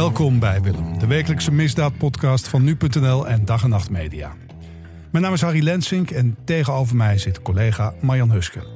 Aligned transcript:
Welkom 0.00 0.38
bij 0.38 0.62
Willem, 0.62 0.98
de 0.98 1.06
wekelijkse 1.06 1.52
misdaadpodcast 1.52 2.48
van 2.48 2.64
nu.nl 2.64 3.28
en 3.28 3.44
Dag 3.44 3.62
en 3.62 3.68
Nacht 3.68 3.90
Media. 3.90 4.32
Mijn 5.10 5.24
naam 5.24 5.32
is 5.32 5.40
Harry 5.40 5.62
Lensink 5.62 6.10
en 6.10 6.36
tegenover 6.44 6.96
mij 6.96 7.18
zit 7.18 7.42
collega 7.42 7.94
Marjan 8.00 8.30
Huske. 8.30 8.66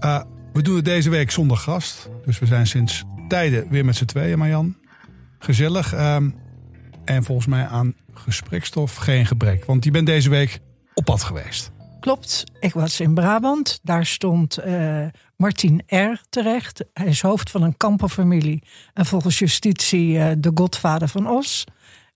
Uh, 0.00 0.22
we 0.52 0.62
doen 0.62 0.76
het 0.76 0.84
deze 0.84 1.10
week 1.10 1.30
zonder 1.30 1.56
gast, 1.56 2.10
dus 2.24 2.38
we 2.38 2.46
zijn 2.46 2.66
sinds 2.66 3.04
tijden 3.28 3.68
weer 3.68 3.84
met 3.84 3.96
z'n 3.96 4.04
tweeën, 4.04 4.38
Marjan. 4.38 4.76
Gezellig 5.38 5.94
uh, 5.94 6.16
en 7.04 7.24
volgens 7.24 7.46
mij 7.46 7.66
aan 7.66 7.94
gesprekstof 8.12 8.94
geen 8.94 9.26
gebrek, 9.26 9.64
want 9.64 9.84
je 9.84 9.90
bent 9.90 10.06
deze 10.06 10.30
week 10.30 10.60
op 10.94 11.04
pad 11.04 11.22
geweest. 11.22 11.72
Klopt, 12.00 12.44
ik 12.60 12.72
was 12.72 13.00
in 13.00 13.14
Brabant. 13.14 13.80
Daar 13.82 14.06
stond 14.06 14.58
uh, 14.66 15.06
Martin 15.36 15.82
R. 15.86 16.20
terecht. 16.28 16.84
Hij 16.92 17.06
is 17.06 17.22
hoofd 17.22 17.50
van 17.50 17.62
een 17.62 17.76
kampenfamilie 17.76 18.62
en 18.92 19.06
volgens 19.06 19.38
justitie 19.38 20.16
uh, 20.16 20.30
de 20.38 20.50
godvader 20.54 21.08
van 21.08 21.28
Os. 21.28 21.64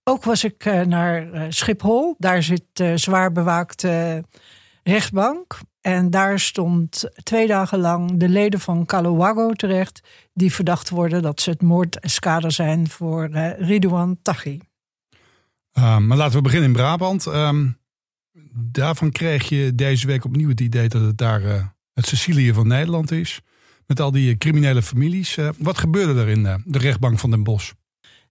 Ook 0.05 0.25
was 0.25 0.45
ik 0.45 0.65
uh, 0.65 0.81
naar 0.81 1.47
Schiphol. 1.49 2.15
Daar 2.19 2.43
zit 2.43 2.83
zwaar 2.95 3.33
bewaakte 3.33 4.25
rechtbank. 4.83 5.59
En 5.81 6.11
daar 6.11 6.41
stond 6.41 7.11
twee 7.23 7.47
dagen 7.47 7.79
lang 7.79 8.11
de 8.17 8.29
leden 8.29 8.61
van 8.61 8.87
Kalawago 8.87 9.53
terecht... 9.53 10.01
die 10.33 10.53
verdacht 10.53 10.91
worden 10.91 11.23
dat 11.23 11.41
ze 11.41 11.51
het 11.51 11.63
moordeskader 11.63 12.53
zijn 12.53 12.89
voor 12.89 13.29
Ridouan 13.59 14.19
Taghi. 14.23 14.61
maar 15.75 16.17
laten 16.17 16.37
we 16.37 16.43
beginnen 16.43 16.69
in 16.69 16.77
Brabant. 16.77 17.27
Um, 17.27 17.79
daarvan 18.55 19.11
kreeg 19.11 19.49
je 19.49 19.75
deze 19.75 20.07
week 20.07 20.25
opnieuw 20.25 20.49
het 20.49 20.61
idee 20.61 20.89
dat 20.89 21.03
het 21.03 21.19
daar 21.19 21.77
het 21.99 22.07
Sicilië 22.07 22.53
van 22.53 22.67
Nederland 22.67 23.11
is. 23.11 23.41
Met 23.87 24.01
al 24.01 24.11
die 24.11 24.37
criminele 24.37 24.83
families. 24.83 25.37
Uh, 25.37 25.49
wat 25.59 25.79
gebeurde 25.79 26.21
er 26.21 26.29
in 26.29 26.45
uh, 26.45 26.55
de 26.65 26.79
rechtbank 26.79 27.19
van 27.19 27.31
Den 27.31 27.43
Bosch? 27.43 27.73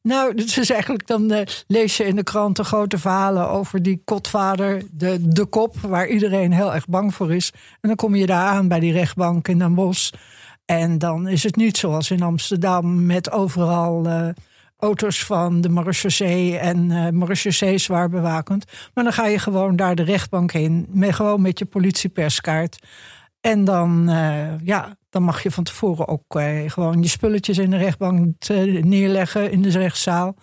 Nou, 0.01 0.35
het 0.35 0.57
is 0.57 0.69
eigenlijk 0.69 1.07
dan 1.07 1.31
uh, 1.31 1.41
lees 1.67 1.97
je 1.97 2.03
in 2.03 2.15
de 2.15 2.23
kranten 2.23 2.65
grote 2.65 2.97
verhalen 2.97 3.49
over 3.49 3.83
die 3.83 4.01
kotvader, 4.05 4.83
de, 4.91 5.17
de 5.21 5.45
kop, 5.45 5.79
waar 5.79 6.07
iedereen 6.07 6.51
heel 6.51 6.73
erg 6.73 6.85
bang 6.85 7.13
voor 7.13 7.33
is. 7.33 7.51
En 7.53 7.87
dan 7.87 7.95
kom 7.95 8.15
je 8.15 8.25
daar 8.25 8.47
aan 8.47 8.67
bij 8.67 8.79
die 8.79 8.91
rechtbank 8.91 9.47
in 9.47 9.59
Den 9.59 9.73
Bosch. 9.73 10.11
En 10.65 10.97
dan 10.97 11.27
is 11.27 11.43
het 11.43 11.55
niet 11.55 11.77
zoals 11.77 12.11
in 12.11 12.21
Amsterdam 12.21 13.05
met 13.05 13.31
overal 13.31 14.05
auto's 14.77 15.23
van 15.23 15.61
de 15.61 15.69
marechaussee 15.69 16.57
en 16.57 16.89
uh, 16.89 17.09
marechaussee 17.09 17.77
zwaar 17.77 18.09
bewakend. 18.09 18.65
Maar 18.93 19.03
dan 19.03 19.13
ga 19.13 19.25
je 19.25 19.39
gewoon 19.39 19.75
daar 19.75 19.95
de 19.95 20.03
rechtbank 20.03 20.51
in, 20.51 20.85
met, 20.89 21.15
gewoon 21.15 21.41
met 21.41 21.59
je 21.59 21.65
politieperskaart. 21.65 22.77
En 23.41 23.63
dan, 23.63 24.09
uh, 24.09 24.59
ja, 24.59 24.97
dan 25.09 25.23
mag 25.23 25.43
je 25.43 25.51
van 25.51 25.63
tevoren 25.63 26.07
ook 26.07 26.35
uh, 26.35 26.69
gewoon 26.69 27.01
je 27.01 27.07
spulletjes 27.07 27.57
in 27.57 27.69
de 27.69 27.77
rechtbank 27.77 28.47
neerleggen 28.81 29.51
in 29.51 29.61
de 29.61 29.69
rechtszaal. 29.69 30.35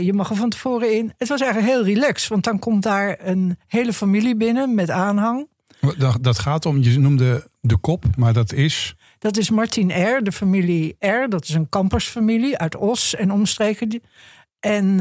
je 0.00 0.12
mag 0.14 0.30
er 0.30 0.36
van 0.36 0.50
tevoren 0.50 0.94
in. 0.94 1.12
Het 1.18 1.28
was 1.28 1.40
eigenlijk 1.40 1.72
heel 1.72 1.84
relaxed, 1.84 2.28
want 2.28 2.44
dan 2.44 2.58
komt 2.58 2.82
daar 2.82 3.16
een 3.20 3.58
hele 3.66 3.92
familie 3.92 4.36
binnen 4.36 4.74
met 4.74 4.90
aanhang. 4.90 5.48
Dat, 5.98 6.18
dat 6.20 6.38
gaat 6.38 6.66
om, 6.66 6.82
je 6.82 6.98
noemde 6.98 7.50
de 7.60 7.76
kop, 7.76 8.04
maar 8.16 8.32
dat 8.32 8.52
is. 8.52 8.94
Dat 9.18 9.36
is 9.36 9.50
Martin 9.50 9.90
R., 9.90 10.24
de 10.24 10.32
familie 10.32 10.96
R. 10.98 11.28
Dat 11.28 11.44
is 11.44 11.54
een 11.54 11.68
kampersfamilie 11.68 12.58
uit 12.58 12.76
Os 12.76 13.14
en 13.14 13.30
omstreken. 13.30 14.02
En 14.60 14.98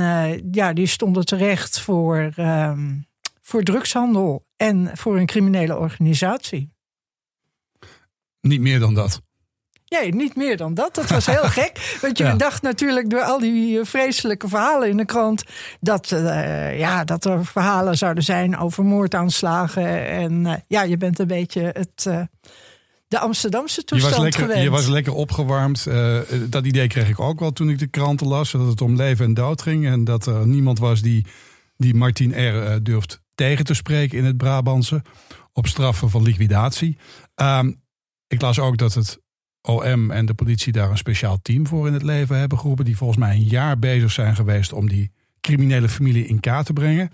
ja, 0.52 0.74
die 0.74 0.88
stonden 0.88 1.26
terecht 1.26 1.80
voor, 1.80 2.34
uh, 2.40 2.72
voor 3.42 3.64
drugshandel 3.64 4.46
en 4.56 4.90
voor 4.94 5.18
een 5.18 5.26
criminele 5.26 5.78
organisatie. 5.78 6.75
Niet 8.48 8.62
meer 8.62 8.80
dan 8.80 8.94
dat. 8.94 9.22
Nee, 9.88 10.14
niet 10.14 10.36
meer 10.36 10.58
dan 10.58 10.74
dat. 10.74 10.96
Dat 10.96 11.10
was 11.10 11.26
heel 11.26 11.44
gek. 11.60 11.98
Want 12.02 12.18
je 12.18 12.24
ja. 12.24 12.36
dacht 12.36 12.62
natuurlijk 12.62 13.10
door 13.10 13.22
al 13.22 13.40
die 13.40 13.80
eh, 13.80 13.86
vreselijke 13.86 14.48
verhalen 14.48 14.90
in 14.90 14.98
de 14.98 15.06
krant. 15.06 15.44
dat, 15.80 16.12
uh, 16.12 16.80
ja, 16.80 17.04
dat 17.04 17.26
er 17.26 17.46
verhalen 17.46 17.98
zouden 17.98 18.24
zijn 18.24 18.58
over 18.58 18.84
moordaanslagen. 18.84 20.08
En 20.08 20.46
uh, 20.46 20.54
ja, 20.68 20.84
je 20.84 20.98
bent 20.98 21.20
een 21.20 21.28
beetje 21.28 21.70
het 21.74 22.28
de 23.08 23.20
Amsterdamse 23.20 23.84
toestand 23.84 24.14
je 24.14 24.20
was 24.20 24.30
lekker, 24.30 24.42
gewend. 24.42 24.64
Je 24.64 24.70
was 24.70 24.88
lekker 24.88 25.14
opgewarmd. 25.14 25.88
Dat 26.50 26.66
idee 26.66 26.88
kreeg 26.88 27.10
ik 27.10 27.20
ook 27.20 27.40
wel 27.40 27.52
toen 27.52 27.70
ik 27.70 27.80
de 27.80 27.88
kranten 27.88 28.28
las. 28.28 28.52
Dat 28.52 28.68
het 28.68 28.82
om 28.82 28.96
leven 28.96 29.26
en 29.26 29.34
dood 29.34 29.62
ging. 29.62 29.86
En 29.88 30.04
dat 30.04 30.26
er 30.26 30.48
niemand 30.48 30.80
was 30.80 31.02
die, 31.02 31.26
die 31.78 31.96
Martin 31.96 32.32
R. 32.32 32.84
Durft 32.84 33.22
tegen 33.36 33.66
te 33.66 33.74
spreken 33.74 34.18
in 34.18 34.26
het 34.26 34.38
Brabantse. 34.38 35.02
Op 35.54 35.68
straffen 35.68 36.10
van 36.10 36.22
liquidatie. 36.22 36.98
Uh, 37.42 37.60
ik 38.36 38.42
las 38.42 38.60
ook 38.60 38.78
dat 38.78 38.94
het 38.94 39.20
OM 39.62 40.12
en 40.12 40.26
de 40.26 40.34
politie 40.34 40.74
daar 40.74 40.90
een 40.90 40.98
speciaal 40.98 41.40
team 41.42 41.68
voor 41.68 41.88
in 41.88 41.94
het 41.94 42.04
leven 42.04 42.38
hebben 42.38 42.60
geroepen. 42.60 42.86
Die 42.86 42.98
volgens 42.98 43.20
mij 43.20 43.36
een 43.36 43.44
jaar 43.44 43.80
bezig 43.80 44.12
zijn 44.12 44.36
geweest 44.36 44.74
om 44.74 44.90
die 44.90 45.12
criminele 45.42 45.90
familie 45.90 46.28
in 46.28 46.40
kaart 46.40 46.66
te 46.66 46.74
brengen. 46.74 47.10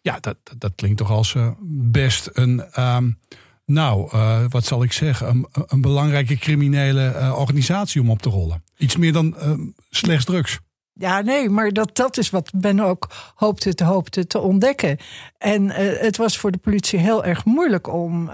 Ja, 0.00 0.18
dat, 0.20 0.36
dat 0.58 0.72
klinkt 0.74 0.98
toch 0.98 1.10
als 1.10 1.34
uh, 1.34 1.50
best 1.90 2.30
een... 2.32 2.82
Um, 2.82 3.18
nou, 3.64 4.10
uh, 4.14 4.44
wat 4.48 4.64
zal 4.64 4.82
ik 4.82 4.92
zeggen? 4.92 5.46
Een, 5.52 5.80
belangrijke 5.80 6.36
criminele 6.36 7.14
uh, 7.16 7.38
organisatie 7.38 8.00
om 8.00 8.10
op 8.10 8.22
te 8.22 8.28
rollen. 8.28 8.64
Iets 8.76 8.96
meer 8.96 9.12
dan 9.12 9.36
uh, 9.38 9.52
slechts 9.90 10.24
drugs. 10.24 10.58
Ja, 11.00 11.20
nee, 11.20 11.48
maar 11.48 11.70
dat, 11.70 11.96
dat 11.96 12.16
is 12.16 12.30
wat 12.30 12.50
Ben 12.54 12.80
ook 12.80 13.08
hoopte 13.34 13.74
te, 13.74 13.84
hoopte 13.84 14.26
te 14.26 14.38
ontdekken. 14.38 14.96
En 15.38 15.70
het 16.00 16.16
was 16.16 16.38
voor 16.38 16.50
de 16.50 16.58
politie 16.58 16.98
heel 16.98 17.24
erg 17.24 17.44
moeilijk 17.44 17.92
om 17.92 18.30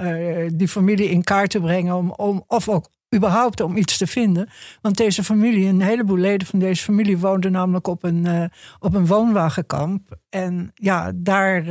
die 0.55 0.69
familie 0.69 1.09
in 1.09 1.25
kaart 1.25 1.51
te 1.51 1.61
brengen. 1.61 1.95
Om, 1.95 2.13
om, 2.17 2.45
of 2.47 2.69
ook 2.69 2.89
überhaupt 3.15 3.61
om 3.61 3.77
iets 3.77 3.99
te 3.99 4.07
vinden. 4.07 4.49
Want 4.81 4.97
deze 4.97 5.25
familie, 5.25 5.67
een 5.67 5.81
heleboel 5.81 6.17
leden 6.17 6.47
van 6.47 6.59
deze 6.59 6.83
familie 6.83 7.19
woonden 7.19 7.53
namelijk 7.53 7.87
op 7.87 8.03
een, 8.05 8.51
op 8.79 8.95
een 8.95 9.07
woonwagenkamp. 9.07 10.19
En 10.29 10.71
ja, 10.75 11.13
daar 11.15 11.65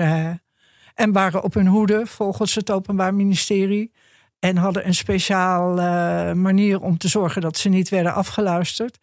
en 0.94 1.12
waren 1.12 1.44
op 1.44 1.54
hun 1.54 1.68
hoede 1.68 2.06
volgens 2.06 2.56
het 2.56 2.72
Openbaar 2.72 3.14
Ministerie. 3.14 3.92
En 4.40 4.58
hadden 4.58 4.88
een 4.88 4.96
speciaal 4.96 5.76
manier 6.36 6.82
om 6.82 6.98
te 6.98 7.08
zorgen 7.08 7.42
dat 7.42 7.58
ze 7.58 7.70
niet 7.70 7.90
werden 7.90 8.14
afgeluisterd. 8.14 8.98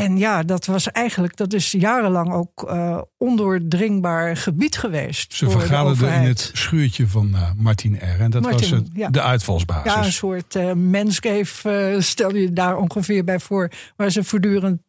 En 0.00 0.18
ja, 0.18 0.42
dat 0.42 0.66
was 0.66 0.90
eigenlijk, 0.90 1.36
dat 1.36 1.52
is 1.52 1.70
jarenlang 1.70 2.32
ook 2.32 2.70
uh, 2.70 3.00
ondoordringbaar 3.18 4.36
gebied 4.36 4.76
geweest. 4.76 5.34
Ze 5.34 5.50
vergaderden 5.50 6.12
in 6.12 6.28
het 6.28 6.50
schuurtje 6.52 7.06
van 7.08 7.28
uh, 7.32 7.50
Martin 7.56 7.94
R. 7.94 8.20
En 8.20 8.30
dat 8.30 8.42
Martin, 8.42 8.70
was 8.70 8.70
het, 8.70 8.88
ja. 8.92 9.08
de 9.08 9.22
uitvalsbasis. 9.22 9.92
Ja, 9.92 10.04
een 10.04 10.12
soort 10.12 10.54
uh, 10.54 10.72
manscave 10.72 11.96
stel 11.98 12.34
je 12.34 12.52
daar 12.52 12.76
ongeveer 12.76 13.24
bij 13.24 13.40
voor. 13.40 13.70
Waar 13.96 14.10
ze 14.10 14.24
voortdurend 14.24 14.80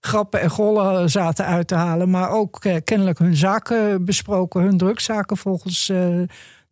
grappen 0.00 0.40
en 0.40 0.50
gollen 0.50 1.10
zaten 1.10 1.46
uit 1.46 1.68
te 1.68 1.74
halen. 1.74 2.10
Maar 2.10 2.30
ook 2.30 2.66
kennelijk 2.84 3.18
hun 3.18 3.36
zaken 3.36 4.04
besproken, 4.04 4.62
hun 4.62 4.78
drugszaken 4.78 5.36
volgens 5.36 5.92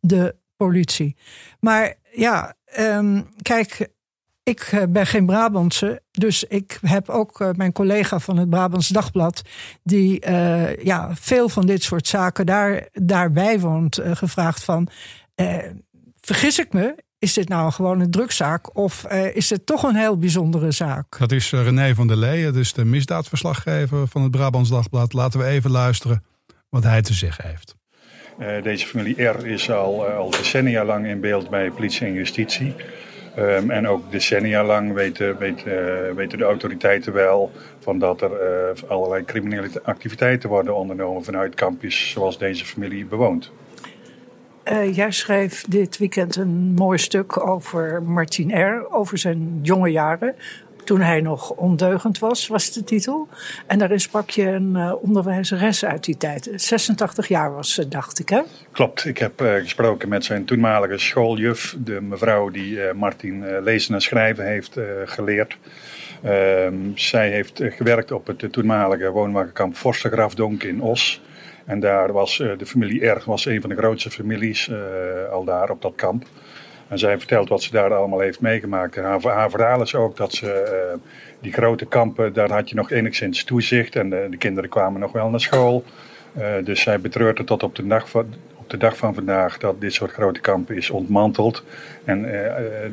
de 0.00 0.36
politie. 0.56 1.16
Maar 1.60 1.94
ja, 2.12 2.54
um, 2.78 3.26
kijk, 3.42 3.88
ik 4.42 4.60
eh, 4.60 4.82
ben 4.88 5.06
geen 5.06 5.26
Brabantse, 5.26 6.02
dus 6.10 6.44
ik 6.44 6.78
heb 6.80 7.08
ook 7.08 7.40
uh, 7.40 7.50
mijn 7.56 7.72
collega 7.72 8.18
van 8.18 8.36
het 8.36 8.50
Brabants 8.50 8.88
Dagblad, 8.88 9.42
die 9.82 10.26
uh, 10.28 10.76
ja, 10.76 11.10
veel 11.14 11.48
van 11.48 11.66
dit 11.66 11.82
soort 11.82 12.06
zaken 12.06 12.46
daar, 12.46 12.88
daarbij 12.92 13.60
woont, 13.60 13.98
uh, 13.98 14.10
gevraagd 14.16 14.64
van, 14.64 14.88
vergis 16.20 16.58
ik 16.58 16.72
me, 16.72 16.94
is 17.18 17.32
dit 17.32 17.48
nou 17.48 17.72
gewoon 17.72 18.00
een 18.00 18.10
drugzaak 18.10 18.76
of 18.76 19.06
is 19.32 19.50
het 19.50 19.66
toch 19.66 19.82
een 19.82 19.96
heel 19.96 20.18
bijzondere 20.18 20.70
zaak? 20.70 21.18
Dat 21.18 21.32
is 21.32 21.50
René 21.50 21.94
van 21.94 22.06
der 22.06 22.16
Leyen, 22.16 22.52
dus 22.52 22.72
de 22.72 22.84
misdaadverslaggever 22.84 24.08
van 24.08 24.22
het 24.22 24.30
Brabants 24.30 24.70
Dagblad. 24.70 25.12
Laten 25.12 25.40
we 25.40 25.46
even 25.46 25.70
luisteren 25.70 26.24
wat 26.68 26.82
hij 26.82 27.02
te 27.02 27.12
zeggen 27.12 27.48
heeft. 27.48 27.76
deze 28.62 28.86
familie 28.86 29.22
R 29.22 29.46
is 29.46 29.70
al, 29.70 30.06
al 30.06 30.30
decennia 30.30 30.84
lang 30.84 31.06
in 31.06 31.20
beeld 31.20 31.50
bij 31.50 31.70
politie 31.70 32.06
en 32.06 32.12
justitie. 32.12 32.74
Um, 33.38 33.70
en 33.70 33.88
ook 33.88 34.10
decennia 34.10 34.64
lang 34.64 34.92
weten, 34.92 35.36
uh, 35.40 36.14
weten 36.14 36.38
de 36.38 36.44
autoriteiten 36.44 37.12
wel 37.12 37.50
van 37.78 37.98
dat 37.98 38.22
er 38.22 38.30
uh, 38.30 38.90
allerlei 38.90 39.24
criminele 39.24 39.68
activiteiten 39.82 40.48
worden 40.48 40.76
ondernomen 40.76 41.24
vanuit 41.24 41.54
kampjes 41.54 42.10
zoals 42.10 42.38
deze 42.38 42.64
familie 42.64 43.06
bewoont. 43.06 43.50
Uh, 44.64 44.96
jij 44.96 45.10
schreef 45.10 45.64
dit 45.68 45.98
weekend 45.98 46.36
een 46.36 46.74
mooi 46.74 46.98
stuk 46.98 47.46
over 47.46 48.02
Martin 48.02 48.60
R., 48.60 48.86
over 48.90 49.18
zijn 49.18 49.58
jonge 49.62 49.90
jaren 49.90 50.34
toen 50.84 51.00
hij 51.00 51.20
nog 51.20 51.50
ondeugend 51.50 52.18
was, 52.18 52.46
was 52.46 52.72
de 52.72 52.84
titel. 52.84 53.28
En 53.66 53.78
daarin 53.78 54.00
sprak 54.00 54.30
je 54.30 54.46
een 54.46 54.74
uh, 54.74 54.92
onderwijzeres 55.00 55.84
uit 55.84 56.04
die 56.04 56.16
tijd. 56.16 56.50
86 56.56 57.28
jaar 57.28 57.54
was 57.54 57.74
ze, 57.74 57.88
dacht 57.88 58.18
ik, 58.18 58.28
hè? 58.28 58.40
Klopt. 58.72 59.04
Ik 59.04 59.18
heb 59.18 59.42
uh, 59.42 59.54
gesproken 59.54 60.08
met 60.08 60.24
zijn 60.24 60.44
toenmalige 60.44 60.98
schooljuf, 60.98 61.76
de 61.78 62.00
mevrouw 62.00 62.50
die 62.50 62.74
uh, 62.74 62.92
Martin 62.92 63.60
lezen 63.62 63.94
en 63.94 64.00
schrijven 64.00 64.46
heeft 64.46 64.78
geleerd. 65.04 65.56
Ehm, 66.22 66.74
zij 66.94 67.30
heeft 67.30 67.60
gewerkt 67.64 68.12
op 68.12 68.26
het 68.26 68.52
toenmalige 68.52 69.10
woonwagenkamp 69.10 69.76
Forstergrafdonk 69.76 70.62
in 70.62 70.82
Os. 70.82 71.20
En 71.64 71.80
daar 71.80 72.12
was 72.12 72.36
de 72.36 72.66
familie 72.66 73.06
R 73.06 73.22
was 73.24 73.46
een 73.46 73.60
van 73.60 73.70
de 73.70 73.76
grootste 73.76 74.10
families 74.10 74.70
al 75.32 75.44
daar 75.44 75.70
op 75.70 75.82
dat 75.82 75.92
kamp. 75.94 76.24
En 76.92 76.98
zij 76.98 77.18
vertelt 77.18 77.48
wat 77.48 77.62
ze 77.62 77.70
daar 77.70 77.94
allemaal 77.94 78.20
heeft 78.20 78.40
meegemaakt. 78.40 78.96
En 78.96 79.04
haar, 79.04 79.50
verhaal 79.50 79.82
is 79.82 79.94
ook 79.94 80.16
dat 80.16 80.32
ze 80.32 80.94
die 81.40 81.52
grote 81.52 81.86
kampen, 81.86 82.32
daar 82.32 82.50
had 82.50 82.68
je 82.68 82.74
nog 82.74 82.90
enigszins 82.90 83.44
toezicht. 83.44 83.96
En 83.96 84.10
de, 84.10 84.26
de 84.30 84.36
kinderen 84.36 84.70
kwamen 84.70 85.00
nog 85.00 85.12
wel 85.12 85.28
naar 85.28 85.40
school. 85.40 85.84
dus 86.64 86.80
zij 86.80 87.00
betreurt 87.00 87.38
het 87.38 87.46
tot 87.46 87.62
op 87.62 87.74
de 87.74 87.86
dag 87.86 88.10
van, 88.10 88.34
de 88.66 88.76
dag 88.76 88.96
van 88.96 89.14
vandaag 89.14 89.58
dat 89.58 89.80
dit 89.80 89.92
soort 89.92 90.12
grote 90.12 90.40
kampen 90.40 90.76
is 90.76 90.90
ontmanteld. 90.90 91.64
En 92.04 92.24
uh, 92.24 92.40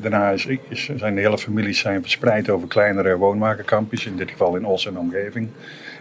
daarna 0.02 0.30
is, 0.30 0.48
is, 0.70 0.90
zijn 0.96 1.16
de 1.16 1.22
hele 1.22 1.38
families 1.38 1.80
zijn 1.80 2.02
verspreid 2.02 2.50
over 2.50 2.68
kleinere 2.68 3.18
woonwagenkampjes, 3.18 4.06
in 4.06 4.16
dit 4.16 4.32
geval 4.32 4.56
in 4.56 4.66
Os 4.66 4.86
en 4.86 4.98
omgeving. 4.98 5.50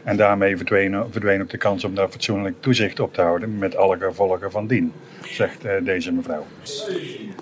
En 0.05 0.17
daarmee 0.17 0.57
verdween, 0.57 1.05
verdween 1.11 1.43
ook 1.43 1.51
de 1.51 1.59
kans 1.59 1.85
om 1.85 1.95
daar 1.95 2.09
fatsoenlijk 2.09 2.57
toezicht 2.61 3.01
op 3.01 3.15
te 3.15 3.21
houden, 3.21 3.59
met 3.59 3.77
alle 3.77 3.99
gevolgen 3.99 4.51
van 4.51 4.67
dien, 4.67 4.93
zegt 5.23 5.65
uh, 5.65 5.73
deze 5.83 6.13
mevrouw. 6.13 6.47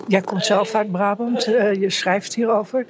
Jij 0.08 0.20
komt 0.20 0.44
zelf 0.44 0.74
uit 0.74 0.92
Brabant, 0.92 1.44
je 1.80 1.90
schrijft 1.90 2.34
hierover. 2.34 2.86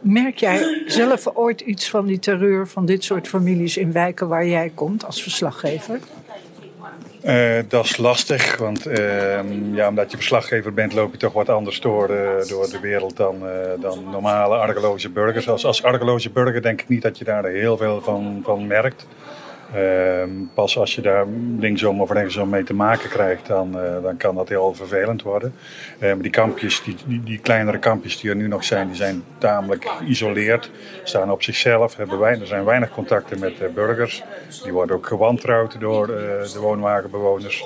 Merk 0.00 0.36
jij 0.36 0.82
zelf 0.86 1.26
ooit 1.26 1.60
iets 1.60 1.90
van 1.90 2.06
die 2.06 2.18
terreur 2.18 2.68
van 2.68 2.86
dit 2.86 3.04
soort 3.04 3.28
families 3.28 3.76
in 3.76 3.92
wijken 3.92 4.28
waar 4.28 4.46
jij 4.46 4.72
komt 4.74 5.04
als 5.04 5.22
verslaggever? 5.22 5.98
Uh, 7.24 7.58
dat 7.68 7.84
is 7.84 7.96
lastig, 7.96 8.56
want 8.56 8.86
uh, 8.86 9.40
ja, 9.72 9.88
omdat 9.88 10.10
je 10.10 10.16
verslaggever 10.16 10.74
bent 10.74 10.92
loop 10.92 11.12
je 11.12 11.18
toch 11.18 11.32
wat 11.32 11.48
anders 11.48 11.80
door, 11.80 12.10
uh, 12.10 12.48
door 12.48 12.70
de 12.70 12.80
wereld 12.80 13.16
dan, 13.16 13.42
dan 13.80 14.04
normale 14.10 14.56
argeloze 14.56 15.10
burgers. 15.10 15.48
Als, 15.48 15.64
als 15.64 15.82
burger 16.32 16.62
denk 16.62 16.80
ik 16.80 16.88
niet 16.88 17.02
dat 17.02 17.18
je 17.18 17.24
daar 17.24 17.44
heel 17.44 17.76
veel 17.76 18.00
van, 18.00 18.40
van 18.44 18.66
merkt. 18.66 19.06
Ehm, 19.74 20.30
pas 20.54 20.78
als 20.78 20.94
je 20.94 21.00
daar 21.00 21.26
linksom 21.58 22.00
of 22.00 22.10
rechtsom 22.10 22.48
mee 22.48 22.64
te 22.64 22.74
maken 22.74 23.08
krijgt, 23.08 23.46
dan, 23.46 23.76
uh, 23.76 24.02
dan 24.02 24.16
kan 24.16 24.34
dat 24.34 24.48
heel 24.48 24.74
vervelend 24.74 25.22
worden. 25.22 25.54
Uh, 26.00 26.12
die 26.18 26.30
kampjes, 26.30 26.82
die, 26.82 27.22
die, 27.24 27.38
kleinere 27.38 27.78
kampjes 27.78 28.20
die 28.20 28.30
er 28.30 28.36
nu 28.36 28.48
nog 28.48 28.64
zijn, 28.64 28.86
die 28.86 28.96
zijn 28.96 29.22
tamelijk 29.38 29.84
geïsoleerd, 29.84 30.70
staan 31.04 31.30
op 31.30 31.42
zichzelf, 31.42 31.96
hebben 31.96 32.18
wij, 32.18 32.40
er 32.40 32.46
zijn 32.46 32.64
weinig 32.64 32.90
contacten 32.90 33.38
met 33.38 33.52
uh, 33.62 33.68
burgers. 33.74 34.22
Die 34.62 34.72
worden 34.72 34.96
ook 34.96 35.06
gewantrouwd 35.06 35.80
door 35.80 36.06
de 36.06 36.58
woonwagenbewoners. 36.60 37.64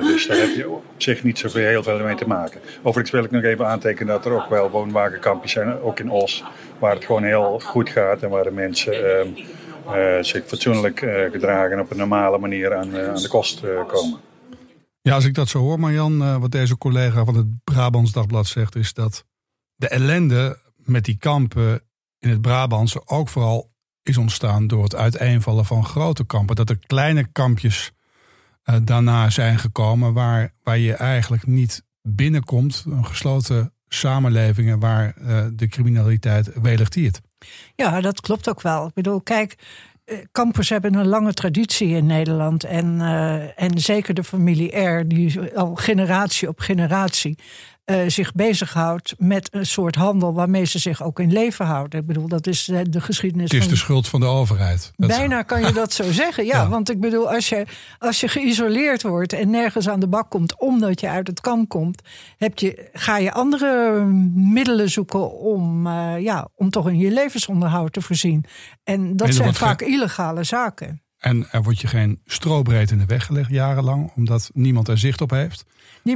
dus 0.00 0.26
daar 0.26 0.36
heb 0.36 0.54
je 0.54 0.70
op 0.70 0.82
zich 0.96 1.22
niet 1.22 1.38
zoveel 1.38 1.66
heel 1.66 1.82
veel 1.82 1.98
mee 1.98 2.14
te 2.14 2.26
maken. 2.26 2.60
Overigens 2.78 3.10
wil 3.10 3.24
ik 3.24 3.30
nog 3.30 3.42
even 3.42 3.66
aantekenen 3.66 4.14
dat 4.14 4.24
er 4.24 4.32
ook 4.32 4.48
wel 4.48 4.70
woonwagenkampjes 4.70 5.52
zijn, 5.52 5.80
ook 5.82 5.98
in 5.98 6.10
Os, 6.10 6.44
waar 6.78 6.94
het 6.94 7.04
gewoon 7.04 7.24
heel 7.24 7.60
goed 7.64 7.88
gaat 7.88 8.22
en 8.22 8.28
waar 8.28 8.44
de 8.44 8.50
mensen 8.50 9.18
ehm, 9.18 9.28
zich 10.20 10.46
fatsoenlijk 10.46 11.00
uh, 11.00 11.30
gedragen 11.30 11.72
en 11.72 11.80
op 11.80 11.90
een 11.90 11.96
normale 11.96 12.38
manier 12.38 12.76
aan, 12.76 12.96
uh, 12.96 13.08
aan 13.08 13.22
de 13.22 13.28
kost 13.28 13.60
komen. 13.60 14.18
Ja, 15.02 15.14
als 15.14 15.24
ik 15.24 15.34
dat 15.34 15.48
zo 15.48 15.58
hoor, 15.58 15.80
Marjan, 15.80 16.40
wat 16.40 16.50
deze 16.50 16.78
collega 16.78 17.24
van 17.24 17.36
het 17.36 17.46
Brabants 17.64 18.12
Dagblad 18.12 18.46
zegt, 18.46 18.76
is 18.76 18.92
dat 18.92 19.24
de 19.74 19.88
ellende 19.88 20.58
met 20.76 21.04
die 21.04 21.16
kampen 21.16 21.82
in 22.18 22.30
het 22.30 22.40
Brabantse 22.40 23.06
ook 23.06 23.28
vooral 23.28 23.70
is 24.02 24.16
ontstaan 24.16 24.66
door 24.66 24.82
het 24.82 24.94
uiteenvallen 24.94 25.64
van 25.64 25.84
grote 25.84 26.26
kampen. 26.26 26.56
Dat 26.56 26.70
er 26.70 26.78
kleine 26.86 27.26
kampjes 27.32 27.92
daarna 28.82 29.30
zijn 29.30 29.58
gekomen 29.58 30.12
waar, 30.12 30.52
waar 30.62 30.78
je 30.78 30.94
eigenlijk 30.94 31.46
niet 31.46 31.84
binnenkomt. 32.02 32.84
Een 32.88 33.06
gesloten 33.06 33.72
samenlevingen 33.88 34.78
waar 34.78 35.14
de 35.54 35.68
criminaliteit 35.68 36.60
welig 36.60 36.88
tiert. 36.88 37.20
Ja, 37.74 38.00
dat 38.00 38.20
klopt 38.20 38.48
ook 38.48 38.62
wel. 38.62 38.86
Ik 38.86 38.94
bedoel, 38.94 39.20
kijk, 39.20 39.56
Campers 40.32 40.68
hebben 40.68 40.94
een 40.94 41.06
lange 41.06 41.32
traditie 41.32 41.88
in 41.88 42.06
Nederland. 42.06 42.64
En, 42.64 42.94
uh, 43.00 43.60
en 43.62 43.78
zeker 43.78 44.14
de 44.14 44.24
familie 44.24 44.78
R, 44.78 45.08
die 45.08 45.40
al 45.54 45.74
generatie 45.74 46.48
op 46.48 46.60
generatie 46.60 47.38
uh, 47.90 48.02
zich 48.06 48.32
bezighoudt 48.34 49.14
met 49.18 49.48
een 49.54 49.66
soort 49.66 49.94
handel 49.94 50.34
waarmee 50.34 50.64
ze 50.64 50.78
zich 50.78 51.02
ook 51.02 51.20
in 51.20 51.32
leven 51.32 51.66
houden. 51.66 52.00
Ik 52.00 52.06
bedoel, 52.06 52.28
dat 52.28 52.46
is 52.46 52.68
eh, 52.68 52.80
de 52.90 53.00
geschiedenis. 53.00 53.50
Het 53.50 53.60
is 53.62 53.68
de 53.68 53.76
schuld 53.76 54.08
van 54.08 54.20
de 54.20 54.26
overheid. 54.26 54.92
Dat 54.96 55.08
bijna 55.08 55.42
kan 55.42 55.60
je 55.60 55.72
dat 55.72 55.92
zo 55.92 56.12
zeggen. 56.22 56.44
Ja, 56.44 56.68
want 56.68 56.90
ik 56.90 57.00
bedoel, 57.00 57.32
als 57.32 57.48
je, 57.48 57.66
als 57.98 58.20
je 58.20 58.28
geïsoleerd 58.28 59.02
wordt 59.02 59.32
en 59.32 59.50
nergens 59.50 59.88
aan 59.88 60.00
de 60.00 60.08
bak 60.08 60.30
komt 60.30 60.58
omdat 60.58 61.00
je 61.00 61.08
uit 61.08 61.26
het 61.26 61.40
kamp 61.40 61.68
komt, 61.68 62.02
heb 62.36 62.58
je, 62.58 62.88
ga 62.92 63.18
je 63.18 63.32
andere 63.32 64.04
middelen 64.34 64.90
zoeken 64.90 65.38
om, 65.38 65.86
uh, 65.86 66.20
ja, 66.20 66.48
om 66.54 66.70
toch 66.70 66.88
in 66.88 66.98
je 66.98 67.10
levensonderhoud 67.10 67.92
te 67.92 68.00
voorzien. 68.00 68.44
En 68.84 69.16
dat 69.16 69.34
zijn 69.34 69.54
vaak 69.54 69.82
illegale 69.82 70.44
zaken. 70.44 71.02
En 71.18 71.46
er 71.50 71.62
wordt 71.62 71.80
je 71.80 71.86
geen 71.86 72.20
strobreed 72.24 72.90
in 72.90 72.98
de 72.98 73.06
weg 73.06 73.26
gelegd 73.26 73.50
jarenlang, 73.50 74.12
omdat 74.16 74.50
niemand 74.54 74.88
er 74.88 74.98
zicht 74.98 75.20
op 75.20 75.30
heeft. 75.30 75.64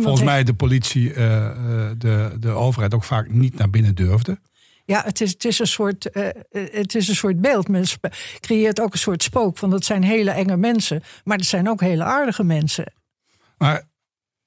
Volgens 0.01 0.23
mij 0.23 0.45
de 0.45 0.55
politie, 0.55 1.09
uh, 1.09 1.17
de, 1.99 2.37
de 2.39 2.51
overheid 2.51 2.95
ook 2.95 3.05
vaak 3.05 3.31
niet 3.31 3.59
naar 3.59 3.71
binnen 3.71 3.95
durfde. 3.95 4.39
Ja, 4.85 5.03
het 5.05 5.21
is, 5.21 5.33
het 5.33 5.45
is, 5.45 5.59
een, 5.59 5.67
soort, 5.67 6.17
uh, 6.17 6.29
het 6.51 6.95
is 6.95 7.09
een 7.09 7.15
soort 7.15 7.41
beeld. 7.41 7.69
Men 7.69 7.85
creëert 8.41 8.81
ook 8.81 8.93
een 8.93 8.99
soort 8.99 9.23
spook 9.23 9.59
van 9.59 9.71
dat 9.71 9.85
zijn 9.85 10.03
hele 10.03 10.31
enge 10.31 10.57
mensen. 10.57 11.03
Maar 11.25 11.37
dat 11.37 11.47
zijn 11.47 11.69
ook 11.69 11.81
hele 11.81 12.05
aardige 12.05 12.45
mensen. 12.45 12.93
Maar 13.59 13.91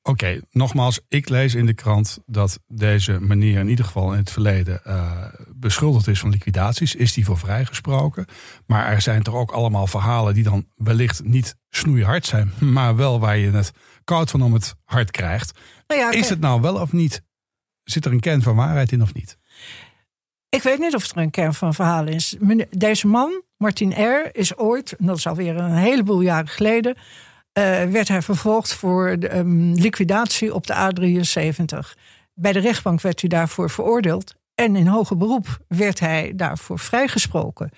Oké, 0.08 0.40
nogmaals, 0.52 1.00
ik 1.08 1.30
lees 1.30 1.56
in 1.56 1.66
de 1.66 1.74
krant 1.74 2.20
dat 2.26 2.60
deze 2.68 3.20
meneer 3.20 3.60
in 3.60 3.70
ieder 3.70 3.86
geval 3.86 4.12
in 4.12 4.18
het 4.20 4.32
verleden 4.32 4.82
uh, 4.88 5.26
beschuldigd 5.56 6.08
is 6.08 6.20
van 6.20 6.30
liquidaties. 6.30 6.96
Is 6.96 7.14
die 7.14 7.26
voor 7.26 7.38
vrijgesproken? 7.38 8.26
Maar 8.66 8.88
er 8.88 9.02
zijn 9.02 9.24
toch 9.24 9.36
ook 9.36 9.52
allemaal 9.52 9.88
verhalen 9.88 10.34
die 10.34 10.44
dan 10.44 10.68
wellicht 10.76 11.24
niet 11.24 11.56
snoeihard 11.70 12.26
zijn, 12.26 12.52
maar 12.74 12.96
wel 12.96 13.20
waar 13.20 13.38
je 13.38 13.52
het 13.52 13.72
koud 14.06 14.32
van 14.32 14.42
om 14.42 14.54
het 14.54 14.76
hart 14.84 15.12
krijgt. 15.12 15.60
Nou 15.88 16.02
ja, 16.02 16.12
is 16.12 16.30
het 16.30 16.40
nou 16.40 16.62
wel 16.62 16.76
of 16.76 16.92
niet? 16.92 17.22
Zit 17.84 18.06
er 18.06 18.12
een 18.12 18.20
kern 18.20 18.42
van 18.42 18.56
waarheid 18.56 18.92
in 18.92 19.02
of 19.02 19.14
niet? 19.14 19.38
Ik 20.50 20.62
weet 20.62 20.80
niet 20.80 20.96
of 20.96 21.10
er 21.10 21.18
een 21.18 21.30
kern 21.30 21.54
van 21.54 21.74
verhaal 21.74 22.08
is. 22.08 22.36
Deze 22.70 23.08
man, 23.08 23.42
Martin 23.58 23.92
R., 23.92 24.30
is 24.32 24.58
ooit, 24.58 24.92
en 24.92 25.06
dat 25.06 25.18
is 25.18 25.28
alweer 25.28 25.58
een 25.58 25.76
heleboel 25.76 26.22
jaren 26.22 26.48
geleden 26.48 26.98
uh, 27.60 27.84
werd 27.84 28.08
hij 28.08 28.22
vervolgd 28.22 28.74
voor 28.74 29.20
de, 29.20 29.38
um, 29.38 29.74
liquidatie 29.74 30.54
op 30.54 30.68
de 30.68 30.74
A73. 30.74 32.02
Bij 32.34 32.52
de 32.52 32.60
rechtbank 32.60 33.02
werd 33.02 33.20
hij 33.20 33.30
daarvoor 33.30 33.70
veroordeeld. 33.70 34.36
En 34.56 34.76
in 34.76 34.88
hoger 34.88 35.18
beroep 35.18 35.60
werd 35.68 36.00
hij 36.00 36.32
daarvoor 36.36 36.80
vrijgesproken. 36.80 37.72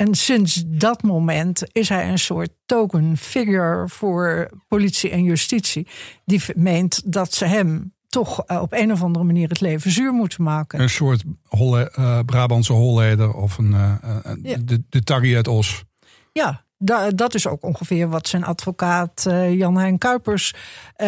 En 0.00 0.14
sinds 0.14 0.64
dat 0.66 1.02
moment 1.02 1.62
is 1.72 1.88
hij 1.88 2.08
een 2.08 2.18
soort 2.18 2.50
token 2.66 3.16
figure 3.16 3.88
voor 3.88 4.50
politie 4.68 5.10
en 5.10 5.22
justitie. 5.22 5.86
Die 6.24 6.42
meent 6.54 7.12
dat 7.12 7.34
ze 7.34 7.44
hem 7.44 7.94
toch 8.08 8.50
uh, 8.50 8.62
op 8.62 8.72
een 8.72 8.92
of 8.92 9.02
andere 9.02 9.24
manier 9.24 9.48
het 9.48 9.60
leven 9.60 9.90
zuur 9.90 10.12
moeten 10.12 10.42
maken. 10.42 10.80
Een 10.80 10.90
soort 10.90 11.24
holle, 11.42 11.92
uh, 11.98 12.18
Brabantse 12.26 12.72
holleder 12.72 13.32
of 13.32 13.58
een, 13.58 13.72
uh, 13.72 13.94
ja. 14.42 14.56
de, 14.64 15.34
uit 15.36 15.48
Os. 15.48 15.84
Ja, 16.32 16.64
dat 17.14 17.34
is 17.34 17.46
ook 17.46 17.62
ongeveer 17.62 18.08
wat 18.08 18.28
zijn 18.28 18.44
advocaat 18.44 19.24
uh, 19.28 19.54
Jan-Hein 19.54 19.98
Kuipers 19.98 20.54
uh, 20.96 21.06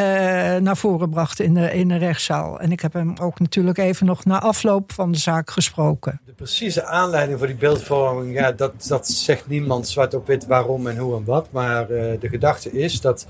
naar 0.56 0.76
voren 0.76 1.10
bracht 1.10 1.40
in 1.40 1.54
de, 1.54 1.72
in 1.72 1.88
de 1.88 1.96
rechtszaal. 1.96 2.60
En 2.60 2.72
ik 2.72 2.80
heb 2.80 2.92
hem 2.92 3.14
ook 3.20 3.40
natuurlijk 3.40 3.78
even 3.78 4.06
nog 4.06 4.24
na 4.24 4.40
afloop 4.40 4.92
van 4.92 5.12
de 5.12 5.18
zaak 5.18 5.50
gesproken. 5.50 6.20
De 6.26 6.32
precieze 6.32 6.84
aanleiding 6.84 7.38
voor 7.38 7.46
die 7.46 7.56
beeldvorming, 7.56 8.34
ja, 8.34 8.52
dat, 8.52 8.86
dat 8.88 9.08
zegt 9.08 9.48
niemand 9.48 9.88
zwart 9.88 10.14
op 10.14 10.26
wit 10.26 10.46
waarom 10.46 10.86
en 10.86 10.96
hoe 10.96 11.16
en 11.16 11.24
wat. 11.24 11.48
Maar 11.50 11.90
uh, 11.90 12.20
de 12.20 12.28
gedachte 12.28 12.72
is 12.72 13.00
dat 13.00 13.26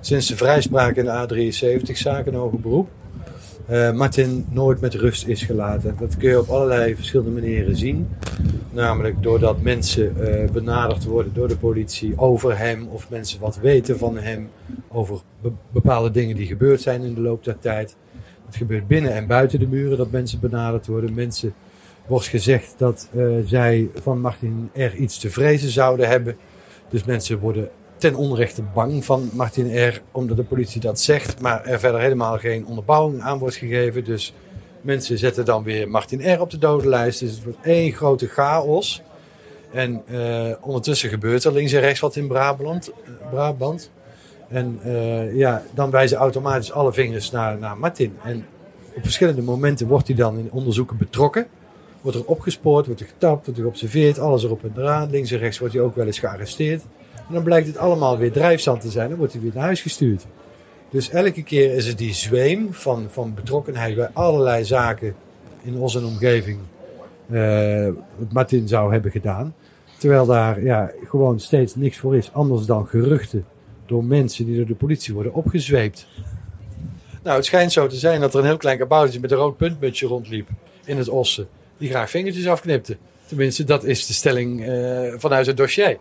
sinds 0.00 0.26
de 0.26 0.36
vrijspraak 0.36 0.96
in 0.96 1.04
de 1.04 1.50
A73-zaak 1.50 2.26
in 2.26 2.34
hoger 2.34 2.60
beroep 2.60 2.88
uh, 3.70 3.92
Martin 3.92 4.46
nooit 4.50 4.80
met 4.80 4.94
rust 4.94 5.26
is 5.26 5.42
gelaten. 5.42 5.96
Dat 5.98 6.16
kun 6.16 6.28
je 6.28 6.38
op 6.40 6.48
allerlei 6.48 6.96
verschillende 6.96 7.40
manieren 7.40 7.76
zien. 7.76 8.08
Namelijk 8.70 9.22
doordat 9.22 9.60
mensen 9.60 10.16
uh, 10.18 10.50
benaderd 10.50 11.04
worden 11.04 11.34
door 11.34 11.48
de 11.48 11.56
politie 11.56 12.18
over 12.18 12.58
hem 12.58 12.88
of 12.88 13.10
mensen 13.10 13.40
wat 13.40 13.56
weten 13.56 13.98
van 13.98 14.18
hem 14.18 14.48
over 14.88 15.20
be 15.40 15.52
bepaalde 15.70 16.10
dingen 16.10 16.36
die 16.36 16.46
gebeurd 16.46 16.80
zijn 16.80 17.02
in 17.02 17.14
de 17.14 17.20
loop 17.20 17.44
der 17.44 17.58
tijd. 17.58 17.96
Het 18.46 18.56
gebeurt 18.56 18.86
binnen 18.86 19.12
en 19.12 19.26
buiten 19.26 19.58
de 19.58 19.66
muren 19.66 19.96
dat 19.96 20.10
mensen 20.10 20.40
benaderd 20.40 20.86
worden. 20.86 21.14
Mensen 21.14 21.54
wordt 22.06 22.26
gezegd 22.26 22.74
dat 22.76 23.08
uh, 23.16 23.36
zij 23.44 23.88
van 23.94 24.20
Martin 24.20 24.70
er 24.72 24.94
iets 24.94 25.18
te 25.18 25.30
vrezen 25.30 25.70
zouden 25.70 26.08
hebben. 26.08 26.36
Dus 26.88 27.04
mensen 27.04 27.38
worden 27.38 27.70
ten 27.96 28.14
onrechte 28.14 28.62
bang 28.74 29.04
van 29.04 29.30
Martin 29.32 29.88
R. 29.88 30.02
Omdat 30.12 30.36
de 30.36 30.42
politie 30.42 30.80
dat 30.80 31.00
zegt, 31.00 31.40
maar 31.40 31.64
er 31.64 31.80
verder 31.80 32.00
helemaal 32.00 32.38
geen 32.38 32.66
onderbouwing 32.66 33.22
aan 33.22 33.38
wordt 33.38 33.56
gegeven. 33.56 34.04
Dus 34.04 34.34
mensen 34.80 35.18
zetten 35.18 35.44
dan 35.44 35.62
weer 35.62 35.88
Martin 35.88 36.34
R. 36.34 36.40
op 36.40 36.50
de 36.50 36.58
dodenlijst. 36.58 37.20
Dus 37.20 37.30
het 37.30 37.44
wordt 37.44 37.58
één 37.62 37.92
grote 37.92 38.28
chaos. 38.28 39.02
En 39.72 40.02
uh, 40.10 40.50
ondertussen 40.60 41.08
gebeurt 41.08 41.44
er 41.44 41.52
links 41.52 41.72
en 41.72 41.80
rechts 41.80 42.00
wat 42.00 42.16
in 42.16 42.26
Brabant. 42.26 42.90
Uh, 42.90 43.30
Brabant. 43.30 43.90
En 44.48 44.80
uh, 44.86 45.36
ja, 45.36 45.62
dan 45.74 45.90
wijzen 45.90 46.16
automatisch 46.16 46.72
alle 46.72 46.92
vingers 46.92 47.30
naar, 47.30 47.58
naar 47.58 47.78
Martin. 47.78 48.16
En 48.22 48.46
op 48.94 49.02
verschillende 49.02 49.42
momenten 49.42 49.86
wordt 49.86 50.06
hij 50.06 50.16
dan 50.16 50.38
in 50.38 50.52
onderzoeken 50.52 50.96
betrokken. 50.96 51.46
Wordt 52.00 52.18
er 52.18 52.24
opgespoord, 52.24 52.86
wordt 52.86 53.00
er 53.00 53.06
getapt, 53.06 53.44
wordt 53.44 53.58
er 53.58 53.64
geobserveerd, 53.64 54.18
alles 54.18 54.44
erop 54.44 54.64
en 54.64 54.72
eraan. 54.76 55.10
Links 55.10 55.30
en 55.30 55.38
rechts 55.38 55.58
wordt 55.58 55.74
hij 55.74 55.82
ook 55.82 55.96
wel 55.96 56.06
eens 56.06 56.18
gearresteerd. 56.18 56.82
En 57.28 57.34
dan 57.34 57.42
blijkt 57.42 57.66
het 57.66 57.78
allemaal 57.78 58.18
weer 58.18 58.32
drijfzand 58.32 58.80
te 58.80 58.90
zijn. 58.90 59.08
Dan 59.08 59.18
wordt 59.18 59.32
hij 59.32 59.42
weer 59.42 59.50
naar 59.54 59.64
huis 59.64 59.80
gestuurd. 59.80 60.26
Dus 60.90 61.10
elke 61.10 61.42
keer 61.42 61.74
is 61.74 61.86
het 61.86 61.98
die 61.98 62.14
zweem 62.14 62.74
van, 62.74 63.06
van 63.10 63.34
betrokkenheid 63.34 63.94
bij 63.94 64.08
allerlei 64.12 64.64
zaken 64.64 65.14
in 65.62 65.76
onze 65.76 66.04
omgeving. 66.04 66.58
Wat 68.16 68.32
Martin 68.32 68.68
zou 68.68 68.92
hebben 68.92 69.10
gedaan. 69.10 69.54
Terwijl 69.98 70.26
daar 70.26 70.62
ja, 70.62 70.90
gewoon 71.04 71.40
steeds 71.40 71.74
niks 71.74 71.96
voor 71.96 72.16
is. 72.16 72.32
Anders 72.32 72.66
dan 72.66 72.86
geruchten 72.86 73.44
door 73.86 74.04
mensen 74.04 74.46
die 74.46 74.56
door 74.56 74.66
de 74.66 74.74
politie 74.74 75.14
worden 75.14 75.34
opgezweept. 75.34 76.06
Nou, 77.22 77.36
het 77.36 77.46
schijnt 77.46 77.72
zo 77.72 77.86
te 77.86 77.96
zijn 77.96 78.20
dat 78.20 78.34
er 78.34 78.40
een 78.40 78.46
heel 78.46 78.56
klein 78.56 78.78
kaboutertje 78.78 79.20
met 79.20 79.30
een 79.30 79.36
rood 79.36 79.56
puntmutsje 79.56 80.06
rondliep 80.06 80.48
in 80.84 80.96
het 80.96 81.08
Ossen. 81.08 81.48
Die 81.78 81.88
graag 81.88 82.10
vingertjes 82.10 82.46
afknipte. 82.46 82.96
Tenminste, 83.26 83.64
dat 83.64 83.84
is 83.84 84.06
de 84.06 84.12
stelling 84.12 84.68
uh, 84.68 85.14
vanuit 85.16 85.46
het 85.46 85.56
dossier. 85.56 85.98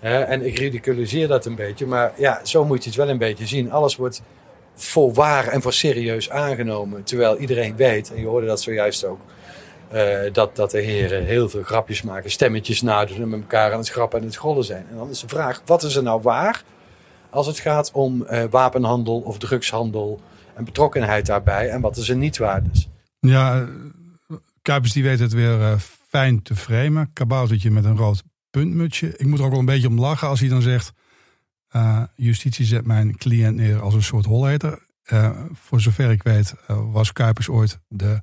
En 0.00 0.46
ik 0.46 0.58
ridiculiseer 0.58 1.28
dat 1.28 1.46
een 1.46 1.54
beetje. 1.54 1.86
Maar 1.86 2.12
ja, 2.16 2.40
zo 2.42 2.64
moet 2.64 2.82
je 2.82 2.88
het 2.88 2.98
wel 2.98 3.08
een 3.08 3.18
beetje 3.18 3.46
zien. 3.46 3.72
Alles 3.72 3.96
wordt 3.96 4.22
voor 4.74 5.12
waar 5.12 5.48
en 5.48 5.62
voor 5.62 5.72
serieus 5.72 6.30
aangenomen. 6.30 7.04
Terwijl 7.04 7.38
iedereen 7.38 7.76
weet, 7.76 8.12
en 8.12 8.20
je 8.20 8.26
hoorde 8.26 8.46
dat 8.46 8.60
zojuist 8.60 9.04
ook, 9.04 9.20
uh, 9.94 10.18
dat, 10.32 10.56
dat 10.56 10.70
de 10.70 10.80
heren 10.80 11.24
heel 11.24 11.48
veel 11.48 11.62
grapjes 11.62 12.02
maken, 12.02 12.30
stemmetjes 12.30 12.82
nadoen 12.82 13.22
en 13.22 13.28
met 13.28 13.40
elkaar 13.40 13.72
aan 13.72 13.78
het 13.78 13.88
grappen 13.88 14.18
en 14.18 14.24
het 14.24 14.34
schollen 14.34 14.64
zijn. 14.64 14.86
En 14.90 14.96
dan 14.96 15.10
is 15.10 15.20
de 15.20 15.28
vraag, 15.28 15.62
wat 15.64 15.82
is 15.82 15.96
er 15.96 16.02
nou 16.02 16.22
waar 16.22 16.62
als 17.30 17.46
het 17.46 17.58
gaat 17.58 17.90
om 17.92 18.26
uh, 18.30 18.44
wapenhandel 18.50 19.20
of 19.20 19.38
drugshandel 19.38 20.20
en 20.54 20.64
betrokkenheid 20.64 21.26
daarbij 21.26 21.68
en 21.68 21.80
wat 21.80 21.96
is 21.96 22.08
er 22.08 22.16
niet 22.16 22.38
waar 22.38 22.62
dus? 22.62 22.88
Ja, 23.20 23.66
Kuipers 24.62 24.92
die 24.92 25.02
weet 25.02 25.18
het 25.18 25.32
weer 25.32 25.58
uh, 25.58 25.72
fijn 26.08 26.42
te 26.42 26.56
framen. 26.56 27.10
Kaboutertje 27.12 27.70
met 27.70 27.84
een 27.84 27.96
rood 27.96 28.22
puntmutsje. 28.56 29.16
Ik 29.16 29.26
moet 29.26 29.38
er 29.38 29.44
ook 29.44 29.50
wel 29.50 29.58
een 29.58 29.64
beetje 29.64 29.88
om 29.88 30.00
lachen 30.00 30.28
als 30.28 30.40
hij 30.40 30.48
dan 30.48 30.62
zegt... 30.62 30.92
Uh, 31.76 32.02
justitie 32.14 32.64
zet 32.64 32.86
mijn 32.86 33.16
cliënt 33.16 33.56
neer 33.56 33.80
als 33.80 33.94
een 33.94 34.02
soort 34.02 34.24
holheter. 34.24 34.86
Uh, 35.12 35.30
voor 35.52 35.80
zover 35.80 36.10
ik 36.10 36.22
weet 36.22 36.54
was 36.66 37.12
Kuipers 37.12 37.48
ooit 37.48 37.78
de 37.88 38.22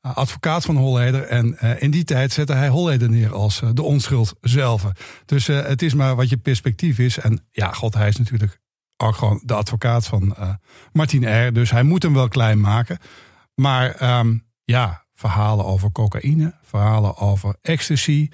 advocaat 0.00 0.64
van 0.64 0.76
Holleder. 0.76 1.22
En 1.22 1.58
in 1.80 1.90
die 1.90 2.04
tijd 2.04 2.32
zette 2.32 2.52
hij 2.52 2.68
Holleder 2.68 3.10
neer 3.10 3.34
als 3.34 3.62
de 3.72 3.82
onschuld 3.82 4.34
zelf. 4.40 4.86
Dus 5.24 5.46
het 5.46 5.82
is 5.82 5.94
maar 5.94 6.16
wat 6.16 6.28
je 6.28 6.36
perspectief 6.36 6.98
is. 6.98 7.18
En 7.18 7.46
ja, 7.50 7.72
god, 7.72 7.94
hij 7.94 8.08
is 8.08 8.16
natuurlijk 8.16 8.60
ook 8.96 9.14
gewoon 9.14 9.42
de 9.44 9.54
advocaat 9.54 10.06
van 10.06 10.36
Martin 10.92 11.46
R. 11.46 11.52
Dus 11.52 11.70
hij 11.70 11.82
moet 11.82 12.02
hem 12.02 12.14
wel 12.14 12.28
klein 12.28 12.60
maken. 12.60 12.98
Maar 13.54 14.18
um, 14.18 14.46
ja, 14.64 15.04
verhalen 15.14 15.64
over 15.64 15.92
cocaïne, 15.92 16.54
verhalen 16.62 17.16
over 17.16 17.56
ecstasy. 17.62 18.28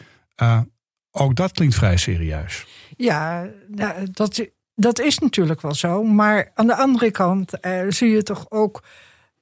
Ook 1.13 1.35
dat 1.35 1.53
klinkt 1.53 1.75
vrij 1.75 1.97
serieus. 1.97 2.67
Ja, 2.97 3.47
nou, 3.69 4.07
dat, 4.13 4.47
dat 4.75 5.01
is 5.01 5.19
natuurlijk 5.19 5.61
wel 5.61 5.75
zo. 5.75 6.03
Maar 6.03 6.51
aan 6.55 6.67
de 6.67 6.77
andere 6.77 7.11
kant 7.11 7.53
zie 7.89 8.11
je 8.11 8.23
toch 8.23 8.47
ook 8.49 8.83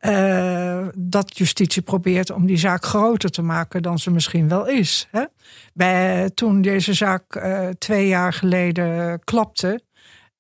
uh, 0.01 0.87
dat 0.97 1.39
justitie 1.39 1.83
probeert 1.83 2.31
om 2.31 2.47
die 2.47 2.57
zaak 2.57 2.85
groter 2.85 3.31
te 3.31 3.43
maken 3.43 3.83
dan 3.83 3.99
ze 3.99 4.11
misschien 4.11 4.49
wel 4.49 4.69
is. 4.69 5.09
Hè? 5.11 5.25
Bij, 5.75 6.31
toen 6.31 6.63
deze 6.63 6.93
zaak 6.95 7.35
uh, 7.37 7.69
twee 7.69 8.09
jaar 8.09 8.33
geleden 8.33 9.21
klapte, 9.25 9.81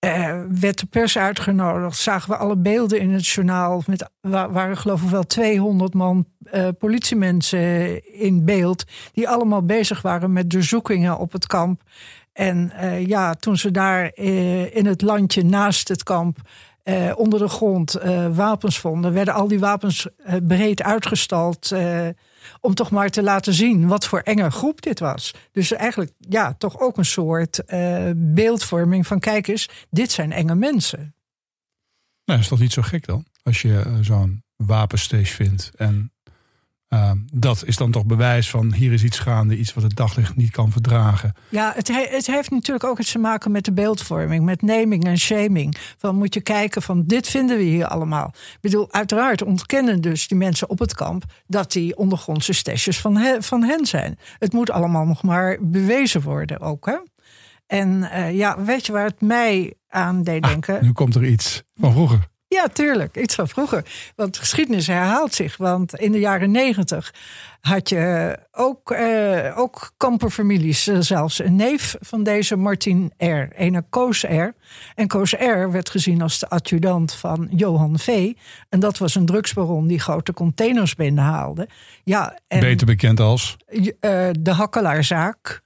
uh, 0.04 0.40
werd 0.60 0.78
de 0.78 0.86
pers 0.86 1.18
uitgenodigd. 1.18 1.98
Zagen 1.98 2.30
we 2.30 2.36
alle 2.36 2.56
beelden 2.56 3.00
in 3.00 3.10
het 3.10 3.26
journaal. 3.26 3.82
Met, 3.86 4.10
waren 4.20 4.76
geloof 4.76 5.02
ik 5.02 5.08
wel 5.08 5.26
200 5.26 5.94
man 5.94 6.26
politiemensen 6.78 8.02
in 8.14 8.44
beeld. 8.44 8.84
Die 9.12 9.28
allemaal 9.28 9.62
bezig 9.62 10.02
waren 10.02 10.32
met 10.32 10.50
doorzoekingen 10.50 11.18
op 11.18 11.32
het 11.32 11.46
kamp. 11.46 11.82
En 12.32 12.72
ja, 13.06 13.34
toen 13.34 13.56
ze 13.56 13.70
daar 13.70 14.16
in 14.72 14.86
het 14.86 15.02
landje 15.02 15.44
naast 15.44 15.88
het 15.88 16.02
kamp 16.02 16.38
uh, 16.84 17.12
onder 17.16 17.38
de 17.38 17.48
grond 17.48 17.96
uh, 18.04 18.26
wapens 18.36 18.78
vonden, 18.78 19.12
werden 19.12 19.34
al 19.34 19.48
die 19.48 19.58
wapens 19.58 20.06
uh, 20.26 20.34
breed 20.46 20.82
uitgestald. 20.82 21.72
Om 22.60 22.74
toch 22.74 22.90
maar 22.90 23.10
te 23.10 23.22
laten 23.22 23.54
zien 23.54 23.86
wat 23.86 24.06
voor 24.06 24.20
enge 24.20 24.50
groep 24.50 24.82
dit 24.82 24.98
was. 24.98 25.34
Dus 25.52 25.72
eigenlijk, 25.72 26.12
ja, 26.18 26.54
toch 26.54 26.80
ook 26.80 26.96
een 26.96 27.04
soort 27.04 27.62
beeldvorming 28.16 29.06
van: 29.06 29.18
kijk 29.18 29.48
eens, 29.48 29.68
dit 29.90 30.10
zijn 30.12 30.32
enge 30.32 30.54
mensen. 30.54 31.14
Nou, 32.24 32.40
is 32.40 32.48
toch 32.48 32.58
niet 32.58 32.72
zo 32.72 32.82
gek 32.82 33.06
dan? 33.06 33.26
Als 33.42 33.62
je 33.62 33.98
zo'n 34.00 34.44
wapenstage 34.56 35.34
vindt 35.34 35.70
en 35.76 36.12
uh, 36.94 37.10
dat 37.32 37.62
is 37.66 37.76
dan 37.76 37.90
toch 37.90 38.06
bewijs 38.06 38.50
van 38.50 38.72
hier 38.74 38.92
is 38.92 39.04
iets 39.04 39.18
gaande, 39.18 39.56
iets 39.56 39.74
wat 39.74 39.82
het 39.82 39.96
daglicht 39.96 40.36
niet 40.36 40.50
kan 40.50 40.70
verdragen. 40.70 41.32
Ja, 41.48 41.72
het, 41.74 41.88
he 41.88 42.06
het, 42.10 42.26
heeft 42.26 42.50
natuurlijk 42.50 42.84
ook 42.84 42.98
iets 42.98 43.12
te 43.12 43.18
maken 43.18 43.50
met 43.50 43.64
de 43.64 43.72
beeldvorming, 43.72 44.44
met 44.44 44.62
naming 44.62 45.04
en 45.04 45.18
shaming. 45.18 45.76
Van 45.98 46.16
moet 46.16 46.34
je 46.34 46.40
kijken 46.40 46.82
van 46.82 47.04
dit 47.06 47.28
vinden 47.28 47.56
we 47.56 47.62
hier 47.62 47.86
allemaal. 47.86 48.26
Ik 48.34 48.58
bedoel, 48.60 48.92
uiteraard 48.92 49.42
ontkennen 49.42 50.00
dus 50.00 50.28
die 50.28 50.36
mensen 50.38 50.70
op 50.70 50.78
het 50.78 50.94
kamp 50.94 51.24
dat 51.46 51.72
die 51.72 51.96
ondergrondse 51.96 52.52
stashes 52.52 53.00
van, 53.00 53.16
he 53.16 53.42
van 53.42 53.62
hen 53.62 53.86
zijn. 53.86 54.18
Het 54.38 54.52
moet 54.52 54.70
allemaal 54.70 55.04
nog 55.04 55.22
maar 55.22 55.58
bewezen 55.60 56.22
worden 56.22 56.60
ook. 56.60 56.86
Hè? 56.86 56.96
En 57.66 57.88
uh, 58.02 58.36
ja, 58.36 58.62
weet 58.62 58.86
je 58.86 58.92
waar 58.92 59.06
het 59.06 59.20
mij 59.20 59.74
aan 59.88 60.22
deed 60.22 60.42
ah, 60.42 60.50
denken? 60.50 60.78
nu 60.82 60.92
komt 60.92 61.14
er 61.14 61.24
iets 61.24 61.62
van 61.76 61.92
vroeger. 61.92 62.28
Ja, 62.54 62.66
tuurlijk. 62.68 63.16
Iets 63.16 63.34
van 63.34 63.48
vroeger. 63.48 63.84
Want 64.16 64.38
geschiedenis 64.38 64.86
herhaalt 64.86 65.34
zich. 65.34 65.56
Want 65.56 65.94
in 65.94 66.12
de 66.12 66.18
jaren 66.18 66.50
negentig 66.50 67.14
had 67.60 67.88
je 67.88 68.38
ook, 68.52 68.90
eh, 68.90 69.58
ook 69.58 69.92
kamperfamilies. 69.96 70.86
Eh, 70.86 70.96
zelfs 71.00 71.38
een 71.38 71.56
neef 71.56 71.96
van 72.00 72.22
deze 72.22 72.56
Martin 72.56 73.12
R. 73.18 73.48
Ene 73.56 73.84
Koos 73.90 74.22
R. 74.22 74.54
En 74.94 75.06
Koos 75.06 75.32
R. 75.32 75.70
werd 75.70 75.90
gezien 75.90 76.22
als 76.22 76.38
de 76.38 76.48
adjudant 76.48 77.12
van 77.12 77.48
Johan 77.50 77.98
V. 77.98 78.32
En 78.68 78.80
dat 78.80 78.98
was 78.98 79.14
een 79.14 79.26
drugsbaron 79.26 79.86
die 79.86 80.00
grote 80.00 80.32
containers 80.32 80.94
binnenhaalde. 80.94 81.68
Ja, 82.04 82.38
en, 82.48 82.60
Beter 82.60 82.86
bekend 82.86 83.20
als? 83.20 83.56
Uh, 83.68 83.88
de 84.40 84.52
Hakkelaarzaak. 84.52 85.62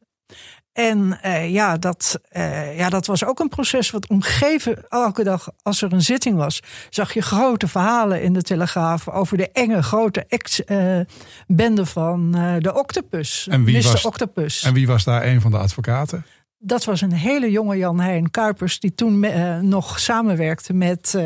En 0.75 1.19
uh, 1.25 1.51
ja, 1.51 1.77
dat, 1.77 2.21
uh, 2.37 2.79
ja, 2.79 2.89
dat 2.89 3.07
was 3.07 3.25
ook 3.25 3.41
een 3.41 3.49
proces 3.49 3.91
wat 3.91 4.07
omgeven. 4.07 4.89
Elke 4.89 5.25
dag 5.25 5.51
als 5.63 5.83
er 5.83 5.93
een 5.93 6.03
zitting 6.03 6.37
was, 6.37 6.61
zag 6.91 7.15
je 7.15 7.23
grote 7.23 7.69
verhalen 7.69 8.23
in 8.23 8.33
de 8.33 8.43
Telegraaf 8.43 9.09
over 9.09 9.37
de 9.37 9.51
enge 9.51 9.83
grote 9.83 10.25
ex-bende 10.29 11.81
uh, 11.81 11.87
van 11.87 12.31
de 12.59 12.75
Octopus. 12.75 13.47
En 13.51 13.65
wie, 13.65 13.83
was, 13.83 14.05
Octopus. 14.05 14.63
en 14.63 14.75
wie 14.75 14.87
was 14.87 15.05
daar 15.05 15.27
een 15.27 15.41
van 15.41 15.51
de 15.51 15.59
advocaten? 15.59 16.27
Dat 16.59 16.85
was 16.85 17.01
een 17.01 17.13
hele 17.13 17.51
jonge 17.51 17.77
Jan 17.77 18.01
Heijn 18.01 18.31
Kuipers, 18.31 18.81
die 18.81 18.95
toen 18.95 19.27
nog 19.69 20.01
samenwerkte 20.01 20.73
met 20.73 21.19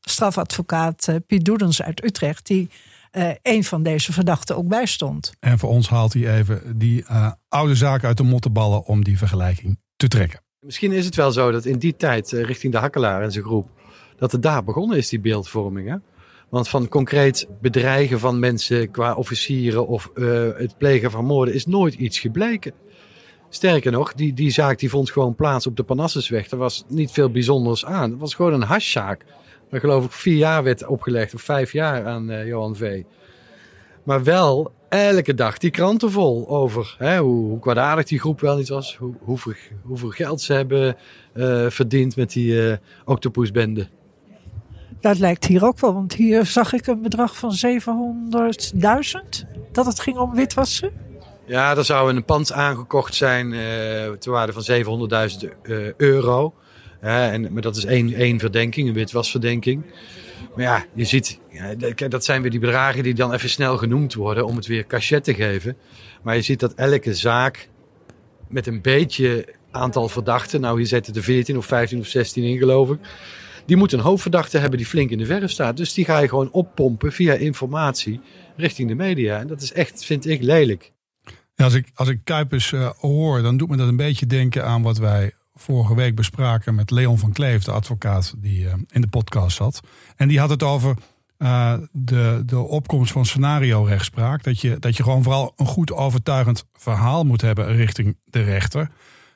strafadvocaat 0.00 1.08
Piet 1.26 1.44
Doedens 1.44 1.82
uit 1.82 2.04
Utrecht. 2.04 2.46
Die 2.46 2.70
uh, 3.16 3.30
een 3.42 3.64
van 3.64 3.82
deze 3.82 4.12
verdachten 4.12 4.56
ook 4.56 4.68
bij 4.68 4.86
stond. 4.86 5.32
En 5.40 5.58
voor 5.58 5.70
ons 5.70 5.88
haalt 5.88 6.12
hij 6.12 6.36
even 6.36 6.78
die 6.78 7.00
uh, 7.02 7.32
oude 7.48 7.74
zaak 7.74 8.04
uit 8.04 8.16
de 8.16 8.22
mottenballen 8.22 8.84
om 8.84 9.04
die 9.04 9.18
vergelijking 9.18 9.78
te 9.96 10.08
trekken. 10.08 10.42
Misschien 10.60 10.92
is 10.92 11.04
het 11.04 11.14
wel 11.14 11.32
zo 11.32 11.50
dat 11.50 11.64
in 11.64 11.78
die 11.78 11.96
tijd 11.96 12.32
uh, 12.32 12.42
richting 12.42 12.72
de 12.72 12.78
Hakkelaar 12.78 13.22
en 13.22 13.32
zijn 13.32 13.44
groep, 13.44 13.68
dat 14.16 14.32
het 14.32 14.42
daar 14.42 14.64
begonnen 14.64 14.96
is, 14.96 15.08
die 15.08 15.20
beeldvorming. 15.20 15.88
Hè? 15.88 15.96
Want 16.48 16.68
van 16.68 16.88
concreet 16.88 17.48
bedreigen 17.60 18.20
van 18.20 18.38
mensen 18.38 18.90
qua 18.90 19.14
officieren 19.14 19.86
of 19.86 20.10
het 20.56 20.78
plegen 20.78 21.10
van 21.10 21.24
moorden 21.24 21.54
is 21.54 21.66
nooit 21.66 21.94
iets 21.94 22.18
gebleken. 22.18 22.72
Sterker 23.48 23.92
nog, 23.92 24.14
die, 24.14 24.32
die 24.32 24.50
zaak 24.50 24.78
die 24.78 24.90
vond 24.90 25.10
gewoon 25.10 25.34
plaats 25.34 25.66
op 25.66 25.76
de 25.76 25.82
Panassesweg. 25.82 26.50
Er 26.50 26.56
was 26.56 26.84
niet 26.88 27.10
veel 27.10 27.30
bijzonders 27.30 27.84
aan. 27.84 28.10
Het 28.10 28.20
was 28.20 28.34
gewoon 28.34 28.52
een 28.52 28.62
hashzaak 28.62 29.24
waar 29.74 29.82
geloof 29.82 30.04
ik 30.04 30.12
vier 30.12 30.36
jaar 30.36 30.62
werd 30.62 30.86
opgelegd, 30.86 31.34
of 31.34 31.42
vijf 31.42 31.72
jaar 31.72 32.06
aan 32.06 32.30
uh, 32.30 32.46
Johan 32.46 32.76
V. 32.76 33.02
Maar 34.02 34.24
wel 34.24 34.72
elke 34.88 35.34
dag 35.34 35.58
die 35.58 35.70
kranten 35.70 36.10
vol 36.10 36.48
over 36.48 36.94
hè, 36.98 37.18
hoe, 37.18 37.48
hoe 37.48 37.58
kwaadaardig 37.58 38.04
die 38.04 38.20
groep 38.20 38.40
wel 38.40 38.56
niet 38.56 38.68
was. 38.68 38.96
Hoe, 38.96 39.14
hoeveel, 39.20 39.52
hoeveel 39.82 40.08
geld 40.08 40.40
ze 40.40 40.52
hebben 40.52 40.96
uh, 41.34 41.66
verdiend 41.68 42.16
met 42.16 42.32
die 42.32 42.52
uh, 42.52 42.76
octopusbende. 43.04 43.88
Dat 45.00 45.18
lijkt 45.18 45.44
hier 45.44 45.64
ook 45.64 45.80
wel, 45.80 45.94
want 45.94 46.14
hier 46.14 46.46
zag 46.46 46.72
ik 46.72 46.86
een 46.86 47.02
bedrag 47.02 47.36
van 47.36 47.52
700.000. 47.56 47.60
Dat 49.72 49.86
het 49.86 50.00
ging 50.00 50.18
om 50.18 50.34
witwassen. 50.34 50.92
Ja, 51.46 51.76
er 51.76 51.84
zou 51.84 52.14
een 52.14 52.24
pand 52.24 52.52
aangekocht 52.52 53.14
zijn 53.14 53.52
uh, 53.52 53.60
ter 54.10 54.30
waarde 54.30 54.52
van 54.52 55.08
700.000 55.42 55.48
euro. 55.96 56.54
Ja, 57.04 57.32
en, 57.32 57.52
maar 57.52 57.62
dat 57.62 57.76
is 57.76 57.84
één, 57.84 58.14
één 58.14 58.38
verdenking, 58.38 58.88
een 58.88 58.94
witwasverdenking. 58.94 59.84
Maar 60.54 60.64
ja, 60.64 60.84
je 60.94 61.04
ziet, 61.04 61.38
dat 62.08 62.24
zijn 62.24 62.42
weer 62.42 62.50
die 62.50 62.60
bedragen 62.60 63.02
die 63.02 63.14
dan 63.14 63.32
even 63.32 63.48
snel 63.48 63.76
genoemd 63.76 64.14
worden 64.14 64.46
om 64.46 64.56
het 64.56 64.66
weer 64.66 64.86
cachet 64.86 65.24
te 65.24 65.34
geven. 65.34 65.76
Maar 66.22 66.36
je 66.36 66.42
ziet 66.42 66.60
dat 66.60 66.74
elke 66.74 67.14
zaak 67.14 67.68
met 68.48 68.66
een 68.66 68.80
beetje 68.80 69.54
aantal 69.70 70.08
verdachten, 70.08 70.60
nou 70.60 70.78
hier 70.78 70.86
zitten 70.86 71.14
er 71.14 71.22
14 71.22 71.56
of 71.56 71.66
15 71.66 71.98
of 71.98 72.06
16 72.06 72.44
in 72.44 72.58
geloof 72.58 72.90
ik. 72.90 72.98
Die 73.66 73.76
moet 73.76 73.92
een 73.92 74.00
hoofdverdachte 74.00 74.58
hebben 74.58 74.78
die 74.78 74.86
flink 74.86 75.10
in 75.10 75.18
de 75.18 75.26
verf 75.26 75.50
staat. 75.50 75.76
Dus 75.76 75.94
die 75.94 76.04
ga 76.04 76.18
je 76.18 76.28
gewoon 76.28 76.50
oppompen 76.50 77.12
via 77.12 77.34
informatie 77.34 78.20
richting 78.56 78.88
de 78.88 78.94
media. 78.94 79.38
En 79.38 79.46
dat 79.46 79.62
is 79.62 79.72
echt, 79.72 80.04
vind 80.04 80.26
ik, 80.26 80.42
lelijk. 80.42 80.92
Ja, 81.54 81.64
als 81.64 81.74
ik, 81.74 81.90
als 81.94 82.08
ik 82.08 82.20
Kuipers 82.24 82.72
uh, 82.72 82.90
hoor, 82.90 83.42
dan 83.42 83.56
doet 83.56 83.68
me 83.68 83.76
dat 83.76 83.88
een 83.88 83.96
beetje 83.96 84.26
denken 84.26 84.64
aan 84.64 84.82
wat 84.82 84.98
wij 84.98 85.32
vorige 85.54 85.94
week 85.94 86.14
bespraken 86.14 86.74
met 86.74 86.90
Leon 86.90 87.18
van 87.18 87.32
Kleef, 87.32 87.64
de 87.64 87.72
advocaat 87.72 88.34
die 88.36 88.68
in 88.90 89.00
de 89.00 89.08
podcast 89.08 89.56
zat. 89.56 89.80
En 90.16 90.28
die 90.28 90.38
had 90.38 90.50
het 90.50 90.62
over 90.62 90.96
de, 91.92 92.42
de 92.46 92.58
opkomst 92.58 93.12
van 93.12 93.26
scenario-rechtspraak. 93.26 94.42
Dat 94.42 94.60
je, 94.60 94.78
dat 94.78 94.96
je 94.96 95.02
gewoon 95.02 95.22
vooral 95.22 95.52
een 95.56 95.66
goed 95.66 95.92
overtuigend 95.92 96.66
verhaal 96.72 97.24
moet 97.24 97.40
hebben 97.40 97.76
richting 97.76 98.18
de 98.24 98.42
rechter. 98.42 98.90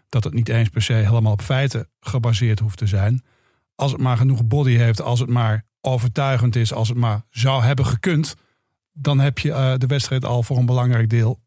Dat 0.09 0.25
het 0.25 0.33
niet 0.33 0.49
eens 0.49 0.69
per 0.69 0.83
se 0.83 0.93
helemaal 0.93 1.33
op 1.33 1.43
feiten 1.43 1.89
gebaseerd 2.01 2.59
hoeft 2.59 2.79
te 2.79 2.87
zijn. 2.87 3.25
Als 3.75 3.93
het 3.93 4.01
maar 4.01 4.17
genoeg 4.17 4.45
body 4.45 4.77
heeft, 4.77 5.03
als 5.03 5.21
het 5.21 5.29
maar 5.29 5.67
overtuigend 5.81 6.57
is, 6.57 6.73
als 6.73 6.89
het 6.89 6.99
maar 6.99 7.23
zou 7.31 7.63
hebben 7.63 7.87
gekund, 7.87 8.35
dan 8.93 9.19
heb 9.19 9.39
je 9.39 9.75
de 9.79 9.87
wedstrijd 9.87 10.25
al 10.25 10.43
voor 10.43 10.57
een 10.57 10.67
belangrijk 10.67 11.11
deel 11.11 11.41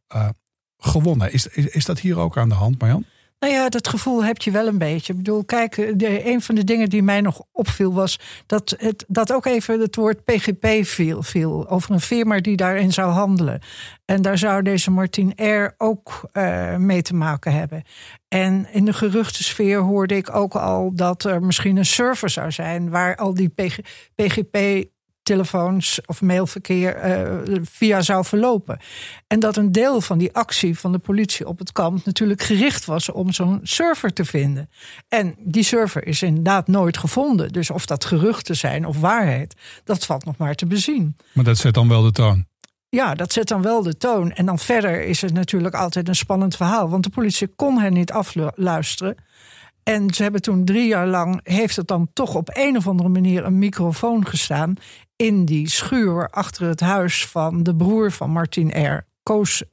gewonnen. 0.77 1.33
Is, 1.33 1.47
is, 1.47 1.65
is 1.65 1.85
dat 1.85 1.99
hier 1.99 2.17
ook 2.17 2.37
aan 2.37 2.49
de 2.49 2.55
hand, 2.55 2.79
Marjan? 2.79 3.05
Nou 3.41 3.53
ja, 3.53 3.69
dat 3.69 3.87
gevoel 3.87 4.23
heb 4.23 4.41
je 4.41 4.51
wel 4.51 4.67
een 4.67 4.77
beetje. 4.77 5.11
Ik 5.11 5.17
bedoel, 5.17 5.45
kijk, 5.45 5.99
de, 5.99 6.25
een 6.25 6.41
van 6.41 6.55
de 6.55 6.63
dingen 6.63 6.89
die 6.89 7.03
mij 7.03 7.21
nog 7.21 7.41
opviel 7.51 7.93
was 7.93 8.19
dat, 8.45 8.75
het, 8.77 9.05
dat 9.07 9.33
ook 9.33 9.45
even 9.45 9.79
het 9.79 9.95
woord 9.95 10.23
PGP 10.23 10.67
viel, 10.85 11.23
viel. 11.23 11.69
Over 11.69 11.91
een 11.91 12.01
firma 12.01 12.39
die 12.39 12.55
daarin 12.55 12.91
zou 12.91 13.11
handelen. 13.11 13.61
En 14.05 14.21
daar 14.21 14.37
zou 14.37 14.61
deze 14.61 14.91
Martin 14.91 15.33
R. 15.35 15.73
ook 15.77 16.29
uh, 16.33 16.75
mee 16.75 17.01
te 17.01 17.13
maken 17.13 17.53
hebben. 17.53 17.83
En 18.27 18.67
in 18.71 18.85
de 18.85 18.93
geruchtensfeer 18.93 19.79
hoorde 19.79 20.15
ik 20.15 20.35
ook 20.35 20.55
al 20.55 20.91
dat 20.95 21.23
er 21.23 21.43
misschien 21.43 21.77
een 21.77 21.85
server 21.85 22.29
zou 22.29 22.51
zijn 22.51 22.89
waar 22.89 23.15
al 23.15 23.33
die 23.33 23.49
PG, 23.49 23.79
PGP 24.15 24.85
telefoons 25.31 25.99
of 26.05 26.21
mailverkeer 26.21 26.91
uh, 27.05 27.61
via 27.63 28.01
zou 28.01 28.25
verlopen. 28.25 28.79
En 29.27 29.39
dat 29.39 29.57
een 29.57 29.71
deel 29.71 30.01
van 30.01 30.17
die 30.17 30.33
actie 30.33 30.79
van 30.79 30.91
de 30.91 30.97
politie 30.97 31.47
op 31.47 31.59
het 31.59 31.71
kamp 31.71 32.05
natuurlijk 32.05 32.41
gericht 32.41 32.85
was 32.85 33.11
om 33.11 33.31
zo'n 33.31 33.59
server 33.63 34.13
te 34.13 34.25
vinden. 34.25 34.69
En 35.07 35.35
die 35.39 35.63
server 35.63 36.07
is 36.07 36.21
inderdaad 36.21 36.67
nooit 36.67 36.97
gevonden. 36.97 37.51
Dus 37.51 37.69
of 37.69 37.85
dat 37.85 38.05
geruchten 38.05 38.55
zijn 38.55 38.85
of 38.85 38.99
waarheid, 38.99 39.55
dat 39.83 40.05
valt 40.05 40.25
nog 40.25 40.37
maar 40.37 40.55
te 40.55 40.65
bezien. 40.65 41.15
Maar 41.33 41.43
dat 41.43 41.57
zet 41.57 41.73
dan 41.73 41.87
wel 41.87 42.01
de 42.01 42.11
toon. 42.11 42.45
Ja, 42.89 43.15
dat 43.15 43.33
zet 43.33 43.47
dan 43.47 43.61
wel 43.61 43.83
de 43.83 43.97
toon. 43.97 44.31
En 44.31 44.45
dan 44.45 44.59
verder 44.59 45.03
is 45.03 45.21
het 45.21 45.33
natuurlijk 45.33 45.75
altijd 45.75 46.07
een 46.07 46.15
spannend 46.15 46.55
verhaal. 46.55 46.89
Want 46.89 47.03
de 47.03 47.09
politie 47.09 47.47
kon 47.47 47.79
hen 47.79 47.93
niet 47.93 48.11
afluisteren. 48.11 49.15
En 49.83 50.13
ze 50.13 50.23
hebben 50.23 50.41
toen 50.41 50.65
drie 50.65 50.87
jaar 50.87 51.07
lang, 51.07 51.39
heeft 51.43 51.75
het 51.75 51.87
dan 51.87 52.09
toch 52.13 52.35
op 52.35 52.49
een 52.53 52.77
of 52.77 52.87
andere 52.87 53.09
manier 53.09 53.45
een 53.45 53.59
microfoon 53.59 54.27
gestaan 54.27 54.75
in 55.21 55.45
die 55.45 55.69
schuur 55.69 56.29
achter 56.29 56.67
het 56.67 56.79
huis 56.79 57.25
van 57.25 57.63
de 57.63 57.75
broer 57.75 58.11
van 58.11 58.29
Martin 58.29 58.85
R. 58.85 59.05
Koos, 59.23 59.63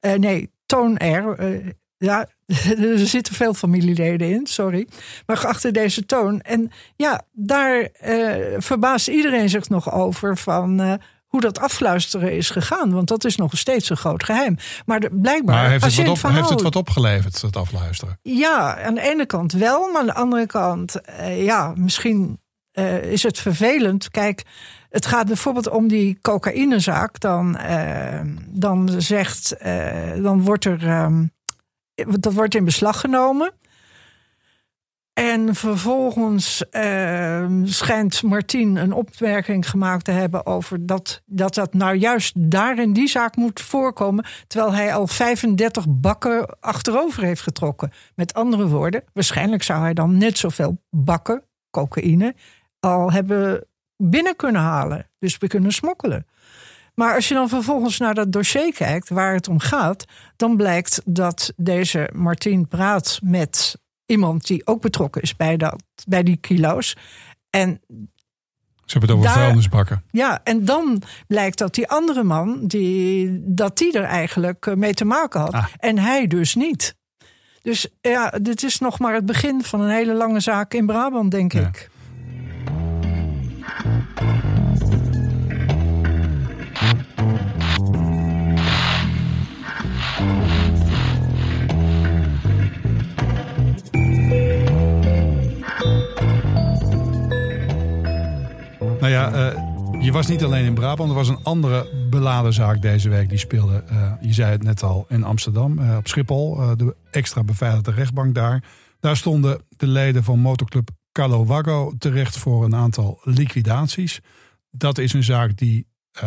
uh, 0.00 0.12
nee, 0.12 0.50
Toon 0.66 0.94
R. 0.94 1.42
Uh, 1.42 1.68
ja, 1.96 2.26
er 2.78 2.98
zitten 2.98 3.34
veel 3.34 3.54
familieleden 3.54 4.30
in, 4.30 4.46
sorry. 4.46 4.88
Maar 5.26 5.46
achter 5.46 5.72
deze 5.72 6.06
toon. 6.06 6.40
En 6.40 6.70
ja, 6.96 7.22
daar 7.32 7.88
uh, 8.04 8.54
verbaast 8.58 9.08
iedereen 9.08 9.48
zich 9.48 9.68
nog 9.68 9.92
over 9.92 10.36
van 10.36 10.98
hoe 11.26 11.40
dat 11.40 11.58
afluisteren 11.58 12.32
is 12.36 12.50
gegaan. 12.50 12.92
Want 12.92 13.08
dat 13.08 13.24
is 13.24 13.36
nog 13.36 13.58
steeds 13.58 13.90
een 13.90 13.96
groot 13.96 14.24
geheim. 14.24 14.56
Maar 14.86 15.00
de, 15.00 15.10
blijkbaar. 15.12 15.54
Maar 15.54 15.70
heeft, 15.70 15.84
het 15.84 15.96
wat, 15.96 16.08
op, 16.08 16.18
verhaal, 16.18 16.38
heeft 16.38 16.50
het 16.50 16.62
wat 16.62 16.76
opgeleverd, 16.76 17.42
het 17.42 17.56
afluisteren? 17.56 18.18
Ja, 18.22 18.82
aan 18.84 18.94
de 18.94 19.00
ene 19.00 19.26
kant 19.26 19.52
wel. 19.52 19.90
Maar 19.90 20.00
aan 20.00 20.06
de 20.06 20.14
andere 20.14 20.46
kant, 20.46 20.96
uh, 21.20 21.44
ja, 21.44 21.72
misschien 21.76 22.40
uh, 22.72 23.02
is 23.02 23.22
het 23.22 23.38
vervelend. 23.38 24.10
Kijk, 24.10 24.42
het 24.90 25.06
gaat 25.06 25.26
bijvoorbeeld 25.26 25.68
om 25.68 25.88
die 25.88 26.18
cocaïnezaak. 26.20 27.20
Dan, 27.20 27.56
uh, 27.56 28.20
dan 28.46 28.88
zegt, 28.98 29.56
dan 30.22 30.42
wordt 30.42 30.64
er. 30.64 31.02
Um, 31.02 31.32
dat 32.18 32.32
wordt 32.32 32.54
in 32.54 32.64
beslag 32.64 33.00
genomen. 33.00 33.52
En 35.12 35.54
vervolgens 35.54 36.64
uh, 36.70 37.46
schijnt 37.64 38.22
Martien 38.22 38.76
een 38.76 38.92
opmerking 38.92 39.70
gemaakt 39.70 40.04
te 40.04 40.10
hebben 40.10 40.46
over 40.46 40.86
dat, 40.86 41.22
dat 41.26 41.54
dat 41.54 41.74
nou 41.74 41.96
juist 41.96 42.50
daar 42.50 42.78
in 42.78 42.92
die 42.92 43.08
zaak 43.08 43.36
moet 43.36 43.60
voorkomen. 43.60 44.24
Terwijl 44.46 44.72
hij 44.72 44.94
al 44.94 45.06
35 45.06 45.84
bakken 45.88 46.58
achterover 46.60 47.22
heeft 47.22 47.42
getrokken. 47.42 47.92
Met 48.14 48.34
andere 48.34 48.66
woorden, 48.66 49.04
waarschijnlijk 49.12 49.62
zou 49.62 49.80
hij 49.80 49.94
dan 49.94 50.16
net 50.16 50.38
zoveel 50.38 50.82
bakken 50.90 51.44
cocaïne 51.70 52.34
al 52.80 53.12
hebben 53.12 53.64
binnen 54.00 54.36
kunnen 54.36 54.62
halen. 54.62 55.06
Dus 55.18 55.38
we 55.38 55.46
kunnen 55.46 55.72
smokkelen. 55.72 56.26
Maar 56.94 57.14
als 57.14 57.28
je 57.28 57.34
dan 57.34 57.48
vervolgens 57.48 57.98
naar 57.98 58.14
dat 58.14 58.32
dossier 58.32 58.72
kijkt 58.72 59.08
waar 59.08 59.34
het 59.34 59.48
om 59.48 59.58
gaat, 59.58 60.04
dan 60.36 60.56
blijkt 60.56 61.02
dat 61.04 61.52
deze 61.56 62.10
Martien 62.12 62.68
praat 62.68 63.20
met 63.22 63.78
iemand 64.06 64.46
die 64.46 64.66
ook 64.66 64.80
betrokken 64.80 65.22
is 65.22 65.36
bij, 65.36 65.56
dat, 65.56 65.82
bij 66.06 66.22
die 66.22 66.36
kilo's. 66.36 66.96
En 67.50 67.80
ze 68.84 68.98
hebben 68.98 69.16
het 69.16 69.26
over 69.26 69.40
vuilnisbakken. 69.40 70.04
Ja, 70.10 70.40
en 70.44 70.64
dan 70.64 71.02
blijkt 71.26 71.58
dat 71.58 71.74
die 71.74 71.88
andere 71.88 72.22
man, 72.22 72.66
die, 72.66 73.40
dat 73.44 73.78
die 73.78 73.98
er 73.98 74.04
eigenlijk 74.04 74.66
eh, 74.66 74.74
mee 74.74 74.94
te 74.94 75.04
maken 75.04 75.40
had. 75.40 75.52
Ah. 75.52 75.66
En 75.76 75.98
hij 75.98 76.26
dus 76.26 76.54
niet. 76.54 76.94
Dus 77.62 77.88
ja, 78.00 78.30
dit 78.42 78.62
is 78.62 78.78
nog 78.78 78.98
maar 78.98 79.14
het 79.14 79.26
begin 79.26 79.62
van 79.62 79.80
een 79.80 79.90
hele 79.90 80.14
lange 80.14 80.40
zaak 80.40 80.74
in 80.74 80.86
Brabant, 80.86 81.30
denk 81.30 81.52
ik. 81.52 81.89
Nou 99.10 99.34
ja, 99.34 99.52
uh, 99.52 100.02
je 100.02 100.12
was 100.12 100.26
niet 100.26 100.44
alleen 100.44 100.64
in 100.64 100.74
Brabant. 100.74 101.08
Er 101.08 101.14
was 101.14 101.28
een 101.28 101.42
andere 101.42 102.06
beladen 102.10 102.52
zaak 102.52 102.82
deze 102.82 103.08
week 103.08 103.28
die 103.28 103.38
speelde. 103.38 103.84
Uh, 103.92 104.12
je 104.20 104.32
zei 104.32 104.50
het 104.50 104.62
net 104.62 104.82
al 104.82 105.06
in 105.08 105.24
Amsterdam, 105.24 105.78
uh, 105.78 105.96
op 105.96 106.08
Schiphol. 106.08 106.76
de 106.76 106.96
extra 107.10 107.44
beveiligde 107.44 107.90
rechtbank 107.90 108.34
daar. 108.34 108.64
Daar 109.00 109.16
stonden 109.16 109.62
de 109.76 109.86
leden 109.86 110.24
van 110.24 110.38
motorclub 110.38 110.90
Carlo 111.12 111.44
Wago 111.44 111.92
terecht 111.98 112.38
voor 112.38 112.64
een 112.64 112.74
aantal 112.74 113.20
liquidaties. 113.22 114.20
Dat 114.70 114.98
is 114.98 115.12
een 115.12 115.24
zaak 115.24 115.56
die, 115.56 115.86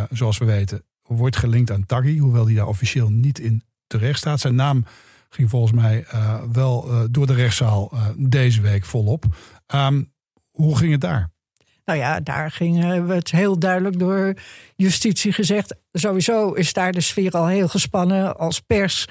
zoals 0.09 0.37
we 0.37 0.45
weten, 0.45 0.83
wordt 1.01 1.37
gelinkt 1.37 1.71
aan 1.71 1.85
Taggi. 1.85 2.19
Hoewel 2.19 2.45
die 2.45 2.55
daar 2.55 2.67
officieel 2.67 3.09
niet 3.09 3.39
in 3.39 3.63
terecht 3.87 4.19
staat. 4.19 4.39
Zijn 4.39 4.55
naam 4.55 4.85
ging 5.29 5.49
volgens 5.49 5.71
mij 5.71 6.05
wel 6.51 6.89
door 7.11 7.27
de 7.27 7.33
rechtszaal 7.33 7.91
deze 8.17 8.61
week 8.61 8.85
volop. 8.85 9.25
Um, 9.75 10.11
hoe 10.51 10.77
ging 10.77 10.91
het 10.91 11.01
daar? 11.01 11.32
Nou 11.85 11.99
ja, 11.99 12.19
daar 12.19 12.51
ging 12.51 13.07
het 13.07 13.31
heel 13.31 13.59
duidelijk 13.59 13.99
door 13.99 14.33
justitie 14.75 15.33
gezegd. 15.33 15.75
Sowieso 15.91 16.51
is 16.51 16.73
daar 16.73 16.91
de 16.91 17.01
sfeer 17.01 17.31
al 17.31 17.47
heel 17.47 17.67
gespannen 17.67 18.37
als 18.37 18.59
pers. 18.59 19.07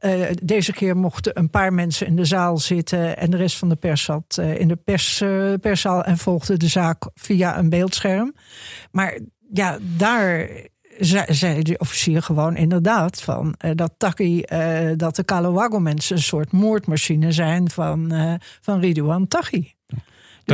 Uh, 0.00 0.26
deze 0.42 0.72
keer 0.72 0.96
mochten 0.96 1.38
een 1.38 1.50
paar 1.50 1.72
mensen 1.72 2.06
in 2.06 2.16
de 2.16 2.24
zaal 2.24 2.58
zitten 2.58 3.16
en 3.16 3.30
de 3.30 3.36
rest 3.36 3.56
van 3.56 3.68
de 3.68 3.76
pers 3.76 4.02
zat 4.02 4.36
uh, 4.40 4.58
in 4.58 4.68
de 4.68 4.76
pers, 4.76 5.20
uh, 5.20 5.52
perszaal 5.60 6.04
en 6.04 6.18
volgde 6.18 6.56
de 6.56 6.68
zaak 6.68 7.08
via 7.14 7.58
een 7.58 7.68
beeldscherm. 7.68 8.34
Maar 8.90 9.18
ja, 9.52 9.78
daar 9.80 10.48
zei 11.26 11.62
de 11.62 11.78
officier 11.78 12.22
gewoon 12.22 12.56
inderdaad 12.56 13.22
van 13.22 13.54
dat 13.74 13.94
Taki, 13.96 14.42
dat 14.96 15.16
de 15.16 15.24
Kalawago 15.24 15.78
mensen 15.78 16.16
een 16.16 16.22
soort 16.22 16.52
moordmachine 16.52 17.32
zijn 17.32 17.70
van, 17.70 18.12
van 18.60 18.80
Ridouan 18.80 19.28
Taki. 19.28 19.74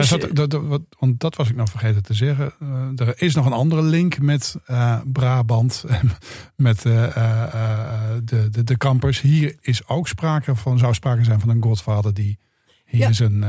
Dus, 0.01 0.09
zat, 0.09 0.29
dat, 0.33 0.51
dat, 0.51 0.83
want 0.99 1.21
dat 1.21 1.37
was 1.37 1.49
ik 1.49 1.57
nog 1.57 1.71
vergeten 1.71 2.03
te 2.03 2.15
zeggen. 2.15 2.53
Uh, 2.63 3.09
er 3.09 3.23
is 3.23 3.35
nog 3.35 3.47
een 3.47 3.53
andere 3.53 3.83
link 3.83 4.19
met 4.19 4.57
uh, 4.71 5.01
Brabant, 5.13 5.85
met 6.57 6.85
uh, 6.85 7.03
de, 8.25 8.49
de, 8.51 8.65
de 8.65 8.77
kampers. 8.77 9.21
Hier 9.21 9.57
is 9.61 9.89
ook 9.89 10.09
sprake 10.09 10.57
van, 10.57 10.79
zou 10.79 10.95
sprake 10.95 11.25
zijn 11.25 11.41
van 11.41 11.49
een 11.49 11.63
godvader 11.63 12.15
die 12.15 12.39
hier 12.87 13.01
ja. 13.01 13.13
zijn 13.13 13.45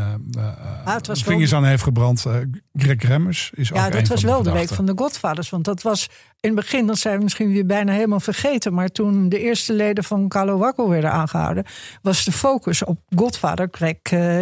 ah, 0.86 0.98
vingers 1.04 1.54
aan 1.54 1.66
heeft 1.66 1.84
gebrand. 1.84 2.26
Greg 2.74 3.02
Remmers 3.04 3.52
is 3.56 3.72
ook 3.72 3.78
Ja, 3.78 3.90
dat 3.90 4.08
was 4.08 4.24
wel 4.24 4.44
de 4.44 4.52
week 4.52 4.70
van 4.70 4.86
de 4.86 4.94
godvaders. 4.96 5.50
Want 5.50 5.66
dat 5.66 5.82
was 5.82 6.10
in 6.40 6.50
het 6.50 6.60
begin, 6.60 6.88
dat 6.88 6.98
zijn 6.98 7.18
we 7.18 7.24
misschien 7.24 7.52
weer 7.52 7.66
bijna 7.66 7.92
helemaal 7.92 8.20
vergeten. 8.20 8.74
Maar 8.74 8.90
toen 8.90 9.30
de 9.30 9.40
eerste 9.40 9.74
leden 9.74 10.04
van 10.04 10.28
Kalowakko 10.28 10.90
werden 10.90 11.12
aangehouden, 11.12 11.66
was 12.02 12.26
de 12.26 12.32
focus 12.32 12.84
op 12.84 13.00
godvader 13.16 13.68
Greg, 13.72 13.98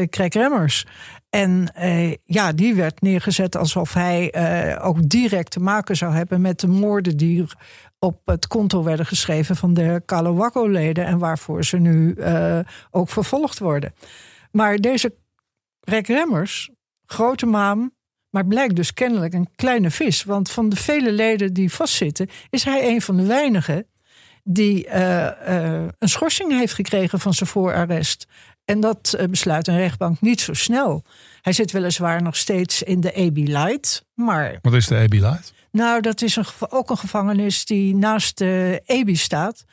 Greg 0.09 0.33
Remmers. 0.33 0.85
En 1.35 1.73
uh, 1.79 2.13
ja, 2.23 2.51
die 2.51 2.75
werd 2.75 3.01
neergezet 3.01 3.55
alsof 3.55 3.93
hij 3.93 4.33
uh, 4.35 4.85
ook 4.85 5.09
direct 5.09 5.51
te 5.51 5.59
maken 5.59 5.95
zou 5.95 6.13
hebben 6.13 6.41
met 6.41 6.59
de 6.59 6.67
moorden 6.67 7.17
die 7.17 7.45
op 7.99 8.21
het 8.25 8.47
konto 8.47 8.83
werden 8.83 9.05
geschreven 9.05 9.55
van 9.55 9.73
de 9.73 10.01
Kalawako-leden 10.05 11.05
en 11.05 11.17
waarvoor 11.17 11.65
ze 11.65 11.77
nu 11.77 12.15
uh, 12.17 12.59
ook 12.91 13.09
vervolgd 13.09 13.59
worden. 13.59 13.93
Maar 14.55 14.77
deze 14.77 15.15
Rek 15.79 16.07
Remmers, 16.07 16.69
grote 17.05 17.45
maan, 17.45 17.91
maar 18.29 18.45
blijkt 18.45 18.75
dus 18.75 18.93
kennelijk 18.93 19.33
een 19.33 19.49
kleine 19.55 19.91
vis. 19.91 20.23
Want 20.23 20.51
van 20.51 20.69
de 20.69 20.75
vele 20.75 21.11
leden 21.11 21.53
die 21.53 21.71
vastzitten, 21.71 22.29
is 22.49 22.63
hij 22.63 22.87
een 22.87 23.01
van 23.01 23.17
de 23.17 23.25
weinigen 23.25 23.87
die 24.43 24.87
eh, 24.87 25.25
eh, 25.27 25.87
een 25.99 26.09
schorsing 26.09 26.51
heeft 26.51 26.73
gekregen 26.73 27.19
van 27.19 27.33
zijn 27.33 27.49
voorarrest. 27.49 28.27
En 28.65 28.79
dat 28.79 29.13
eh, 29.13 29.27
besluit 29.27 29.67
een 29.67 29.77
rechtbank 29.77 30.21
niet 30.21 30.41
zo 30.41 30.53
snel. 30.53 31.03
Hij 31.41 31.53
zit 31.53 31.71
weliswaar 31.71 32.21
nog 32.21 32.35
steeds 32.35 32.83
in 32.83 33.01
de 33.01 33.15
AB 33.15 33.37
Light, 33.37 34.05
maar 34.13 34.59
Wat 34.61 34.73
is 34.73 34.87
de 34.87 34.95
AB 34.95 35.13
Light? 35.13 35.53
nou, 35.71 36.01
dat 36.01 36.21
is 36.21 36.35
een, 36.35 36.45
ook 36.69 36.89
een 36.89 36.97
gevangenis 36.97 37.65
die 37.65 37.95
naast 37.95 38.37
de 38.37 38.81
EBI 38.85 39.15
staat. 39.15 39.65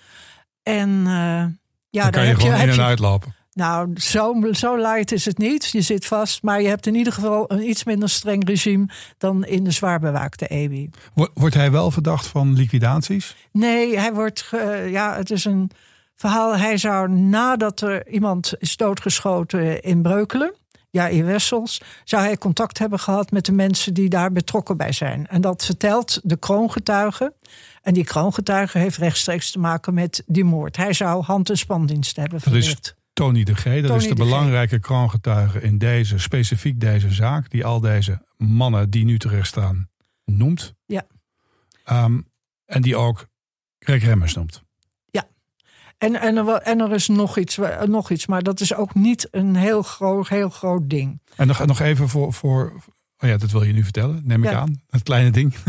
En 0.62 1.04
ja, 1.04 1.50
daar 1.90 2.10
kan 2.10 2.22
je 2.22 2.28
heb 2.28 2.38
gewoon 2.38 2.54
heb 2.54 2.68
in 2.68 2.74
en 2.74 2.84
uitlopen. 2.84 3.40
Nou, 3.54 4.00
zo, 4.00 4.40
zo 4.52 4.76
light 4.76 5.12
is 5.12 5.24
het 5.24 5.38
niet. 5.38 5.68
Je 5.70 5.80
zit 5.80 6.06
vast, 6.06 6.42
maar 6.42 6.62
je 6.62 6.68
hebt 6.68 6.86
in 6.86 6.94
ieder 6.94 7.12
geval 7.12 7.50
een 7.52 7.68
iets 7.68 7.84
minder 7.84 8.08
streng 8.08 8.48
regime 8.48 8.88
dan 9.18 9.44
in 9.44 9.64
de 9.64 9.70
zwaar 9.70 10.00
bewaakte 10.00 10.46
EBI. 10.46 10.90
Wo- 11.14 11.28
Wordt 11.34 11.54
hij 11.54 11.70
wel 11.70 11.90
verdacht 11.90 12.26
van 12.26 12.52
liquidaties? 12.52 13.36
Nee, 13.52 13.98
hij 13.98 14.12
wordt. 14.12 14.48
ja, 14.88 15.16
het 15.16 15.30
is 15.30 15.44
een 15.44 15.70
verhaal. 16.14 16.56
Hij 16.56 16.76
zou 16.76 17.08
nadat 17.10 17.80
er 17.80 18.08
iemand 18.08 18.52
is 18.58 18.76
doodgeschoten 18.76 19.82
in 19.82 20.02
Breukelen. 20.02 20.54
Ja, 20.90 21.08
in 21.08 21.24
Wessels. 21.24 21.80
Zou 22.04 22.22
hij 22.24 22.36
contact 22.38 22.78
hebben 22.78 22.98
gehad 22.98 23.30
met 23.30 23.44
de 23.44 23.52
mensen 23.52 23.94
die 23.94 24.08
daar 24.08 24.32
betrokken 24.32 24.76
bij 24.76 24.92
zijn. 24.92 25.26
En 25.26 25.40
dat 25.40 25.64
vertelt 25.64 26.20
de 26.22 26.36
kroongetuige. 26.36 27.32
En 27.82 27.94
die 27.94 28.04
kroongetuige 28.04 28.78
heeft 28.78 28.96
rechtstreeks 28.96 29.50
te 29.50 29.58
maken 29.58 29.94
met 29.94 30.22
die 30.26 30.44
moord. 30.44 30.76
Hij 30.76 30.92
zou 30.92 31.22
hand- 31.22 31.50
en 31.50 31.58
spandienst 31.58 32.16
hebben 32.16 32.40
verricht. 32.40 32.94
Tony 33.12 33.44
de 33.44 33.54
G, 33.54 33.62
dat 33.64 33.84
Tony 33.86 33.96
is 33.98 34.08
de 34.08 34.14
belangrijke 34.14 34.78
kroongetuige 34.78 35.60
in 35.60 35.78
deze, 35.78 36.18
specifiek 36.18 36.80
deze 36.80 37.10
zaak, 37.12 37.50
die 37.50 37.64
al 37.64 37.80
deze 37.80 38.22
mannen 38.36 38.90
die 38.90 39.04
nu 39.04 39.18
terecht 39.18 39.46
staan 39.46 39.88
noemt. 40.24 40.74
Ja. 40.86 41.06
Ehm, 41.84 42.20
en 42.64 42.82
die 42.82 42.96
ook 42.96 43.26
Greg 43.78 44.04
Remmers 44.04 44.34
noemt. 44.34 44.62
En, 45.98 46.20
en, 46.20 46.36
er, 46.36 46.44
wa- 46.44 46.60
en 46.60 46.80
er 46.80 46.92
is 46.92 47.08
nog 47.08 47.38
iets, 47.38 47.56
wa- 47.56 47.84
nog 47.86 48.10
iets, 48.10 48.26
maar 48.26 48.42
dat 48.42 48.60
is 48.60 48.74
ook 48.74 48.94
niet 48.94 49.28
een 49.30 49.56
heel 49.56 49.82
groot, 49.82 50.28
heel 50.28 50.48
groot 50.48 50.90
ding. 50.90 51.20
En 51.36 51.46
nog, 51.46 51.66
nog 51.66 51.80
even 51.80 52.08
voor, 52.08 52.32
voor, 52.32 52.72
oh 53.18 53.28
ja, 53.28 53.36
dat 53.36 53.50
wil 53.50 53.62
je 53.62 53.72
nu 53.72 53.82
vertellen, 53.82 54.20
neem 54.24 54.44
ik 54.44 54.50
Ja. 54.50 54.58
aan. 54.58 54.82
Het 54.90 55.02
kleine 55.02 55.30
ding. 55.30 55.54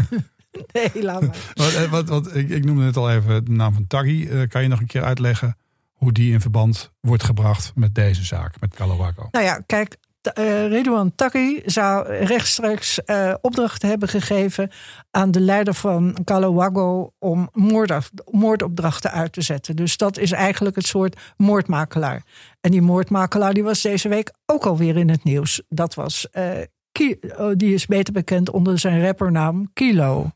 Nee, 0.74 1.04
laat 1.04 1.22
maar. 1.22 1.38
wat, 1.54 1.74
eh, 1.74 1.92
wat, 1.92 2.10
wat, 2.10 2.36
ik, 2.36 2.50
ik 2.50 2.66
noemde 2.66 2.84
net 2.84 2.98
al 2.98 3.12
even 3.12 3.46
de 3.46 3.52
naam 3.52 3.74
van 3.74 3.88
Taggi. 3.88 4.28
Eh, 4.28 4.48
kan 4.48 4.62
je 4.62 4.68
nog 4.68 4.80
een 4.80 4.88
keer 4.88 5.04
uitleggen 5.04 5.58
hoe 6.04 6.12
die 6.12 6.32
in 6.32 6.42
verband 6.42 6.92
wordt 7.00 7.24
gebracht 7.24 7.72
met 7.76 7.96
deze 7.96 8.24
zaak, 8.24 8.60
met 8.60 8.76
Calawago? 8.76 9.28
Nou 9.32 9.46
ja, 9.46 9.62
kijk, 9.66 9.98
eh 10.22 10.68
Ridouan 10.68 11.16
Taghi 11.16 11.62
zou 11.66 12.08
rechtstreeks 12.08 13.04
eh 13.04 13.34
opdrachten 13.42 13.90
hebben 13.90 14.08
gegeven 14.10 14.72
aan 15.12 15.32
de 15.32 15.40
leider 15.40 15.74
van 15.74 16.18
Calawago 16.24 17.14
om 17.20 17.50
moordaf- 17.54 18.12
moordopdrachten 18.32 19.12
uit 19.12 19.34
te 19.34 19.42
zetten. 19.42 19.76
Dus 19.76 19.98
dat 19.98 20.18
is 20.18 20.32
eigenlijk 20.32 20.76
het 20.76 20.86
soort 20.86 21.34
moordmakelaar. 21.38 22.24
En 22.62 22.72
die 22.72 22.82
moordmakelaar 22.82 23.54
die 23.54 23.64
was 23.64 23.82
deze 23.82 24.10
week 24.10 24.34
ook 24.46 24.66
alweer 24.66 24.98
in 24.98 25.10
het 25.10 25.24
nieuws. 25.24 25.62
Dat 25.70 25.94
was, 25.94 26.28
oh, 26.32 27.52
die 27.56 27.74
is 27.74 27.86
beter 27.86 28.14
bekend 28.14 28.50
onder 28.50 28.80
zijn 28.80 29.06
rappernaam 29.06 29.70
Kilo. 29.74 30.32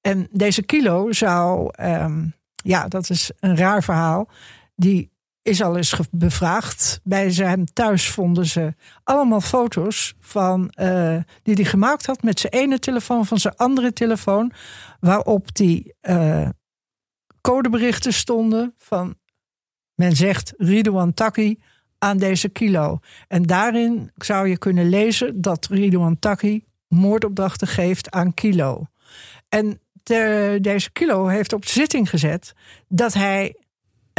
En 0.00 0.28
deze 0.30 0.62
Kilo 0.62 1.12
zou, 1.12 1.70
ehm, 1.72 2.24
ja, 2.54 2.88
dat 2.88 3.10
is 3.10 3.30
een 3.40 3.56
raar 3.56 3.82
verhaal. 3.82 4.28
Die 4.80 5.10
is 5.42 5.62
al 5.62 5.76
eens 5.76 5.96
bevraagd. 6.10 7.00
Bij 7.02 7.30
zijn 7.30 7.64
thuis 7.72 8.10
vonden 8.10 8.46
ze 8.46 8.74
allemaal 9.04 9.40
foto's 9.40 10.14
van, 10.20 10.70
eh, 10.70 11.16
die 11.42 11.54
hij 11.54 11.64
gemaakt 11.64 12.06
had 12.06 12.22
met 12.22 12.40
zijn 12.40 12.52
ene 12.52 12.78
telefoon 12.78 13.26
van 13.26 13.38
zijn 13.38 13.56
andere 13.56 13.92
telefoon. 13.92 14.52
Waarop 15.00 15.54
die 15.54 15.94
eh, 16.00 16.48
codeberichten 17.40 18.12
stonden 18.12 18.74
van, 18.76 19.14
men 19.94 20.16
zegt 20.16 20.54
Ridouan 20.56 21.14
Taki 21.14 21.62
aan 21.98 22.18
deze 22.18 22.48
kilo. 22.48 22.98
En 23.28 23.42
daarin 23.42 24.10
zou 24.14 24.48
je 24.48 24.58
kunnen 24.58 24.88
lezen 24.88 25.40
dat 25.40 25.66
Ridouan 25.66 26.18
Taki 26.18 26.64
moordopdrachten 26.88 27.68
geeft 27.68 28.10
aan 28.10 28.34
kilo. 28.34 28.86
En 29.48 29.80
de, 30.02 30.58
deze 30.60 30.92
kilo 30.92 31.26
heeft 31.26 31.52
op 31.52 31.64
zitting 31.64 32.10
gezet 32.10 32.52
dat 32.88 33.14
hij 33.14 33.54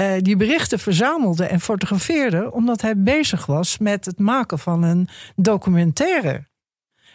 eh, 0.02 0.22
die 0.22 0.36
berichten 0.36 0.80
verzamelde 0.80 1.46
en 1.46 1.60
fotografeerde, 1.60 2.52
omdat 2.52 2.82
hij 2.82 2.98
bezig 2.98 3.46
was 3.46 3.78
met 3.78 4.06
het 4.06 4.20
maken 4.20 4.60
van 4.60 4.84
een 4.84 5.08
documentaire. 5.36 6.50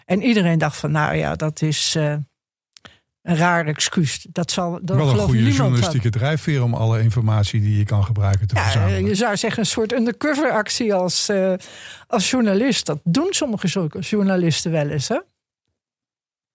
En 0.05 0.23
iedereen 0.23 0.59
dacht 0.59 0.77
van, 0.77 0.91
nou 0.91 1.17
ja, 1.17 1.37
dat 1.37 1.63
is 1.63 1.95
eh, 1.95 2.13
een 3.23 3.37
raar 3.37 3.67
excuus. 3.67 4.27
Dat 4.31 4.51
zal 4.51 4.79
dat 4.83 4.97
Wel 4.97 5.11
een 5.11 5.19
goede 5.19 5.53
journalistieke 5.53 6.11
drijfveer 6.11 6.63
om 6.63 6.75
alle 6.75 7.03
informatie 7.03 7.61
die 7.61 7.79
je 7.79 7.85
kan 7.85 8.05
gebruiken 8.05 8.47
te 8.47 8.55
Ja, 8.55 8.63
verzamelen. 8.63 9.05
je 9.05 9.15
zou 9.15 9.37
zeggen 9.37 9.61
een 9.61 9.67
soort 9.67 9.93
undercover 9.93 10.51
actie 10.51 10.95
als, 10.95 11.29
eh, 11.29 11.55
als 12.07 12.31
journalist. 12.31 12.87
Dat 12.87 13.01
doen 13.05 13.29
sommige 13.31 13.89
journalisten 14.01 14.71
wel 14.71 14.89
eens, 14.89 15.09
hè? 15.09 15.21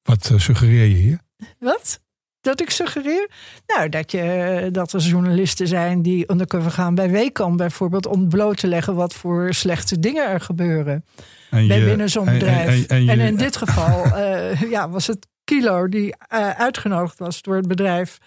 Wat 0.02 0.32
suggereer 0.36 0.86
je 0.86 0.96
hier? 0.96 1.20
Wat? 1.60 2.02
Dat 2.42 2.62
ik 2.62 2.70
suggereer? 2.70 3.30
Nou, 3.68 3.90
dat, 3.90 4.12
je, 4.12 4.70
dat 4.72 4.94
er 4.94 5.00
journalisten 5.02 5.68
zijn 5.68 6.02
die 6.02 6.32
undercover 6.32 6.72
gaan 6.72 6.96
bij 6.96 7.10
Weekamp 7.10 7.58
bijvoorbeeld... 7.58 8.06
om 8.06 8.30
bloot 8.30 8.58
te 8.58 8.68
leggen 8.68 8.96
wat 8.96 9.14
voor 9.14 9.54
slechte 9.54 10.00
dingen 10.00 10.30
er 10.30 10.40
gebeuren 10.42 11.06
En 11.50 11.68
bij 11.68 11.80
je- 11.80 11.86
binnen 11.86 12.10
zo'n 12.10 12.28
en- 12.28 12.34
bedrijf. 12.34 12.68
En, 12.88 12.98
en, 12.98 13.10
en 13.10 13.18
je- 13.18 13.28
in 13.28 13.36
dit 13.36 13.56
geval 13.58 14.04
eh, 14.16 14.62
ja, 14.62 14.90
was 14.90 15.08
het 15.08 15.28
Kilo 15.44 15.90
die 15.90 16.16
eh, 16.28 16.50
uitgenodigd 16.50 17.20
was 17.20 17.42
door 17.42 17.56
het 17.56 17.68
bedrijf 17.68 18.18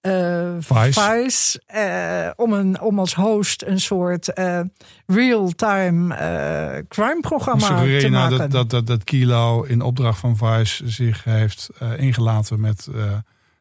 eh, 0.00 0.48
Vice. 0.60 1.00
Vice, 1.00 1.60
eh, 1.66 2.30
om, 2.36 2.52
een, 2.52 2.80
om 2.80 2.98
als 2.98 3.14
host 3.14 3.62
een 3.62 3.80
soort 3.80 4.32
eh, 4.32 4.60
real-time 5.06 6.14
eh, 6.14 6.82
crime-programma 6.88 7.66
Suggereer 7.66 7.94
je 7.94 8.00
te 8.00 8.08
nou 8.08 8.30
maken. 8.30 8.38
dat, 8.38 8.50
dat, 8.50 8.70
dat, 8.70 8.86
dat 8.86 9.04
Kilo 9.04 9.62
in 9.62 9.80
opdracht 9.82 10.18
van 10.20 10.36
Vice 10.36 10.88
zich 10.90 11.24
heeft 11.24 11.68
eh, 11.78 11.98
ingelaten 11.98 12.60
met 12.60 12.88
eh, 12.94 13.02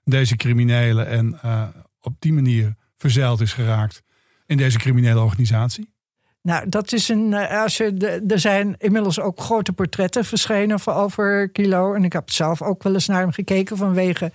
deze 0.08 0.36
criminelen 0.36 1.08
en 1.08 1.40
eh, 1.42 1.64
op 2.02 2.14
die 2.20 2.34
manier 2.34 2.76
verzeild 2.96 3.42
is 3.42 3.54
geraakt 3.54 4.02
in 4.46 4.58
deze 4.58 4.78
criminele 4.78 5.20
organisatie? 5.20 5.96
Nou, 6.42 6.70
dat 6.70 6.92
is 6.94 7.10
een. 7.10 7.34
eh, 7.34 7.62
Als 7.62 7.78
je, 7.78 8.22
er 8.28 8.40
zijn 8.40 8.76
inmiddels 8.78 9.20
ook 9.20 9.40
grote 9.40 9.74
portretten 9.74 10.26
verschenen 10.26 10.86
over 10.86 11.50
Kilo. 11.50 11.94
En 11.94 12.04
ik 12.04 12.14
heb 12.14 12.30
zelf 12.30 12.62
ook 12.62 12.84
wel 12.84 12.94
eens 12.94 13.08
naar 13.08 13.22
hem 13.22 13.32
gekeken 13.32 13.78
vanwege 13.78 14.32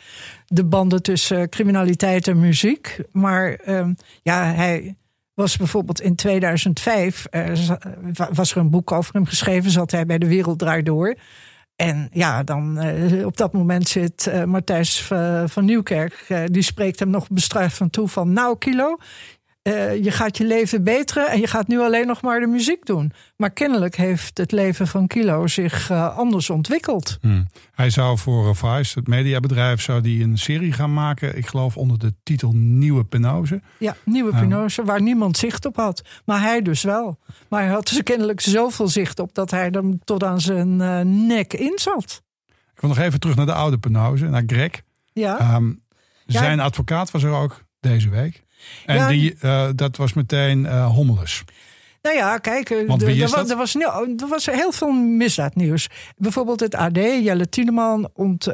de 0.46 0.64
banden 0.64 1.02
tussen 1.02 1.48
criminaliteit 1.48 2.28
en 2.28 2.40
muziek. 2.40 2.98
Maar 3.12 3.52
ehm, 3.52 3.92
ja, 4.22 4.44
hij 4.52 4.96
was 5.34 5.56
bijvoorbeeld 5.56 6.00
in 6.00 6.14
2005. 6.14 7.24
eh, 7.24 7.70
was 8.32 8.50
er 8.50 8.56
een 8.56 8.70
boek 8.70 8.92
over 8.92 9.14
hem 9.14 9.26
geschreven, 9.26 9.70
zat 9.70 9.90
hij 9.90 10.06
bij 10.06 10.18
De 10.18 10.26
Wereld 10.28 10.58
Draait 10.58 10.86
Door. 10.86 11.14
En 11.82 12.08
ja, 12.12 12.42
dan 12.42 12.78
eh, 12.78 13.26
op 13.26 13.36
dat 13.36 13.52
moment 13.52 13.88
zit 13.88 14.26
eh, 14.26 14.44
Matthijs 14.44 15.10
eh, 15.10 15.42
van 15.46 15.64
Nieuwkerk. 15.64 16.46
die 16.46 16.62
spreekt 16.62 16.98
hem 16.98 17.10
nog 17.10 17.28
bestraffend 17.28 17.92
toe 17.92 18.08
van... 18.08 18.32
nou, 18.32 18.58
Kilo, 18.58 18.96
eh, 19.62 20.04
je 20.04 20.10
gaat 20.10 20.36
je 20.36 20.44
leven 20.46 20.84
beteren 20.84 21.28
en 21.30 21.40
je 21.40 21.46
gaat 21.46 21.68
nu 21.68 21.80
alleen 21.80 22.06
nog 22.06 22.22
maar 22.22 22.40
de 22.40 22.46
muziek 22.46 22.86
doen. 22.86 23.12
Maar 23.36 23.50
kennelijk 23.50 23.96
heeft 23.96 24.38
het 24.38 24.52
leven 24.52 24.86
van 24.86 25.06
Kilo 25.06 25.46
zich 25.46 25.90
eh, 25.90 26.16
anders 26.16 26.50
ontwikkeld. 26.50 27.18
Hmm. 27.20 27.46
Hij 27.74 27.90
zou 27.90 28.18
voor 28.18 28.48
eh, 28.48 28.54
Vice, 28.54 28.98
het 28.98 29.08
mediabedrijf, 29.08 29.80
zou 29.82 30.00
die 30.00 30.22
een 30.24 30.38
serie 30.38 30.72
gaan 30.72 30.92
maken. 30.92 31.36
Ik 31.36 31.46
geloof 31.46 31.76
onder 31.76 31.98
de 31.98 32.14
titel 32.22 32.52
Nieuwe 32.54 33.04
Penose. 33.04 33.60
Ja, 33.78 33.96
nieuwe 34.04 34.32
Ja. 34.32 34.40
pinose 34.40 34.84
waar 34.84 35.02
niemand 35.02 35.36
zicht 35.36 35.64
op 35.64 35.76
had. 35.76 36.02
Maar 36.24 36.40
hij 36.40 36.62
dus 36.62 36.82
wel. 36.82 37.18
Maar 37.48 37.62
hij 37.62 37.72
had 37.72 37.88
dus 37.88 38.02
kennelijk 38.02 38.40
zoveel 38.40 38.88
zicht 38.88 39.18
op 39.18 39.34
dat 39.34 39.50
hij 39.50 39.70
er 39.70 39.84
tot 40.04 40.24
aan 40.24 40.40
zijn 40.40 40.76
nek 41.26 41.52
in 41.52 41.78
zat. 41.78 42.22
Ik 42.74 42.80
wil 42.80 42.90
nog 42.90 42.98
even 42.98 43.20
terug 43.20 43.36
naar 43.36 43.46
de 43.46 43.52
oude 43.54 43.78
Penose, 43.78 44.24
naar 44.28 44.42
Greg. 44.46 44.70
Ja, 45.12 45.38
Ehm, 45.38 45.72
Ja. 46.26 46.38
Zijn 46.38 46.60
advocaat 46.60 47.10
was 47.10 47.22
er 47.22 47.30
ook 47.32 47.62
deze 47.80 48.08
week. 48.08 48.42
En 48.86 48.96
Ja. 48.96 49.08
die, 49.08 49.34
eh, 49.40 49.68
dat 49.74 49.96
was 49.96 50.12
meteen 50.12 50.66
eh 50.66 50.86
Hommeles. 50.94 51.44
nou 52.02 52.16
ja, 52.16 52.38
kijk, 52.38 52.70
eh, 52.70 52.78
er, 52.78 52.86
was, 52.86 53.50
er, 53.50 53.56
was, 53.56 53.74
nou, 53.74 54.14
er 54.16 54.28
was 54.28 54.46
heel 54.46 54.72
veel 54.72 54.92
misdaadnieuws. 54.92 55.88
Bijvoorbeeld 56.16 56.60
het 56.60 56.74
AD, 56.74 56.96
Jelle 56.96 57.48
Tiedeman, 57.48 58.10
ont, 58.14 58.48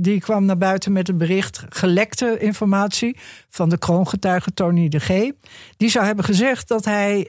die 0.00 0.20
kwam 0.20 0.44
naar 0.44 0.58
buiten 0.58 0.92
met 0.92 1.08
een 1.08 1.18
bericht, 1.18 1.64
gelekte 1.68 2.38
informatie 2.38 3.16
van 3.48 3.68
de 3.68 3.78
kroongetuige 3.78 4.54
Tony 4.54 4.88
de 4.88 5.00
G. 5.00 5.30
Die 5.76 5.88
zou 5.88 6.04
hebben 6.04 6.24
gezegd 6.24 6.68
dat 6.68 6.84
hij 6.84 7.28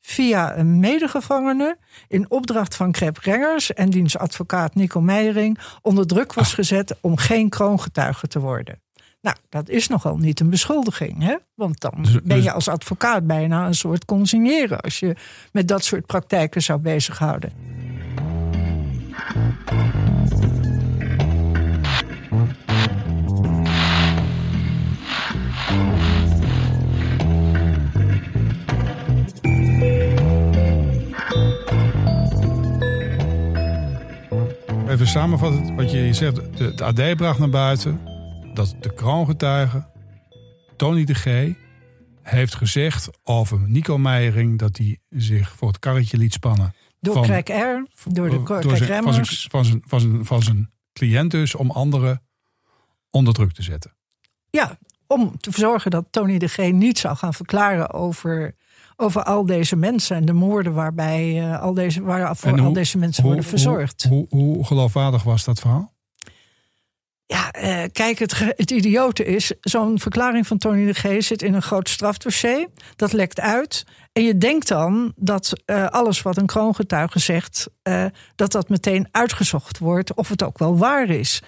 via 0.00 0.56
een 0.56 0.80
medegevangene 0.80 1.76
in 2.08 2.30
opdracht 2.30 2.76
van 2.76 2.92
Krep 2.92 3.18
Rengers 3.18 3.72
en 3.72 3.90
diens 3.90 4.18
advocaat 4.18 4.74
Nico 4.74 5.00
Meijering 5.00 5.58
onder 5.82 6.06
druk 6.06 6.32
was 6.32 6.54
gezet 6.54 6.96
om 7.00 7.16
geen 7.16 7.48
kroongetuige 7.48 8.26
te 8.28 8.40
worden. 8.40 8.80
Nou, 9.22 9.36
dat 9.48 9.68
is 9.68 9.88
nogal 9.88 10.16
niet 10.16 10.40
een 10.40 10.50
beschuldiging, 10.50 11.22
hè? 11.22 11.36
Want 11.54 11.80
dan 11.80 11.94
dus- 11.96 12.22
ben 12.22 12.36
je 12.36 12.42
dus- 12.42 12.52
als 12.52 12.68
advocaat 12.68 13.26
bijna 13.26 13.66
een 13.66 13.74
soort 13.74 14.04
consigneren 14.04 14.80
als 14.80 14.98
je 14.98 15.16
met 15.52 15.68
dat 15.68 15.84
soort 15.84 16.06
praktijken 16.06 16.62
zou 16.62 16.80
bezighouden. 16.80 17.52
Even 34.88 35.06
samenvatten 35.06 35.76
wat 35.76 35.90
je 35.90 36.14
zegt. 36.14 36.40
Het 36.58 36.80
AD 36.80 37.16
bracht 37.16 37.38
naar 37.38 37.48
buiten 37.48 38.11
dat 38.54 38.74
de 38.80 38.94
kroongetuige 38.94 39.86
Tony 40.76 41.04
de 41.04 41.14
G 41.14 41.54
heeft 42.22 42.54
gezegd 42.54 43.08
over 43.22 43.60
Nico 43.68 43.98
Meijering 43.98 44.58
dat 44.58 44.76
hij 44.76 44.98
zich 45.08 45.50
voor 45.56 45.68
het 45.68 45.78
karretje 45.78 46.16
liet 46.16 46.32
spannen. 46.32 46.74
Door 47.00 47.14
van- 47.14 47.22
Craig 47.22 47.48
R, 47.48 47.86
door 48.12 48.30
de 48.30 48.36
door 48.36 48.44
Craig 48.44 48.76
zijn, 48.76 49.02
van, 49.02 49.12
zijn, 49.14 49.26
van, 49.50 49.64
zijn, 49.64 49.82
van, 49.86 50.00
zijn, 50.00 50.24
van 50.24 50.42
zijn 50.42 50.70
cliënt 50.92 51.30
dus 51.30 51.54
om 51.54 51.70
anderen 51.70 52.22
onder 53.10 53.34
druk 53.34 53.52
te 53.52 53.62
zetten. 53.62 53.96
Ja, 54.50 54.78
om 55.06 55.36
te 55.38 55.50
zorgen 55.50 55.90
dat 55.90 56.06
Tony 56.10 56.38
de 56.38 56.48
G 56.48 56.56
niet 56.72 56.98
zou 56.98 57.16
gaan 57.16 57.34
verklaren 57.34 57.92
over, 57.92 58.54
over 58.96 59.22
al 59.22 59.46
deze 59.46 59.76
mensen 59.76 60.16
en 60.16 60.24
de 60.24 60.32
moorden 60.32 60.72
waarbij 60.74 61.40
eh, 61.52 61.60
al 61.60 61.74
deze, 61.74 62.02
waar 62.02 62.36
voor 62.36 62.60
al 62.60 62.72
deze 62.72 62.98
mensen 62.98 63.22
Hoe- 63.22 63.32
worden 63.32 63.50
verzorgd. 63.50 64.02
Hoe, 64.08 64.26
hoe, 64.28 64.54
hoe 64.54 64.64
geloofwaardig 64.66 65.22
was 65.22 65.44
dat 65.44 65.60
verhaal? 65.60 65.91
Ja, 67.32 67.50
eh, 67.50 67.82
kijk, 67.92 68.18
het, 68.18 68.38
het 68.38 68.70
idiote 68.70 69.24
is, 69.24 69.52
zo'n 69.60 69.98
verklaring 69.98 70.46
van 70.46 70.58
Tony 70.58 70.86
de 70.86 70.92
G 70.92 71.22
zit 71.22 71.42
in 71.42 71.54
een 71.54 71.62
groot 71.62 71.88
strafdossier. 71.88 72.68
Dat 72.96 73.12
lekt 73.12 73.40
uit. 73.40 73.84
En 74.12 74.22
je 74.22 74.38
denkt 74.38 74.68
dan 74.68 75.12
dat 75.16 75.52
eh, 75.64 75.86
alles 75.86 76.22
wat 76.22 76.36
een 76.36 76.46
kroongetuige 76.46 77.18
zegt, 77.18 77.68
eh, 77.82 78.04
dat 78.34 78.52
dat 78.52 78.68
meteen 78.68 79.08
uitgezocht 79.10 79.78
wordt 79.78 80.14
of 80.14 80.28
het 80.28 80.42
ook 80.42 80.58
wel 80.58 80.78
waar 80.78 81.08
is. 81.08 81.42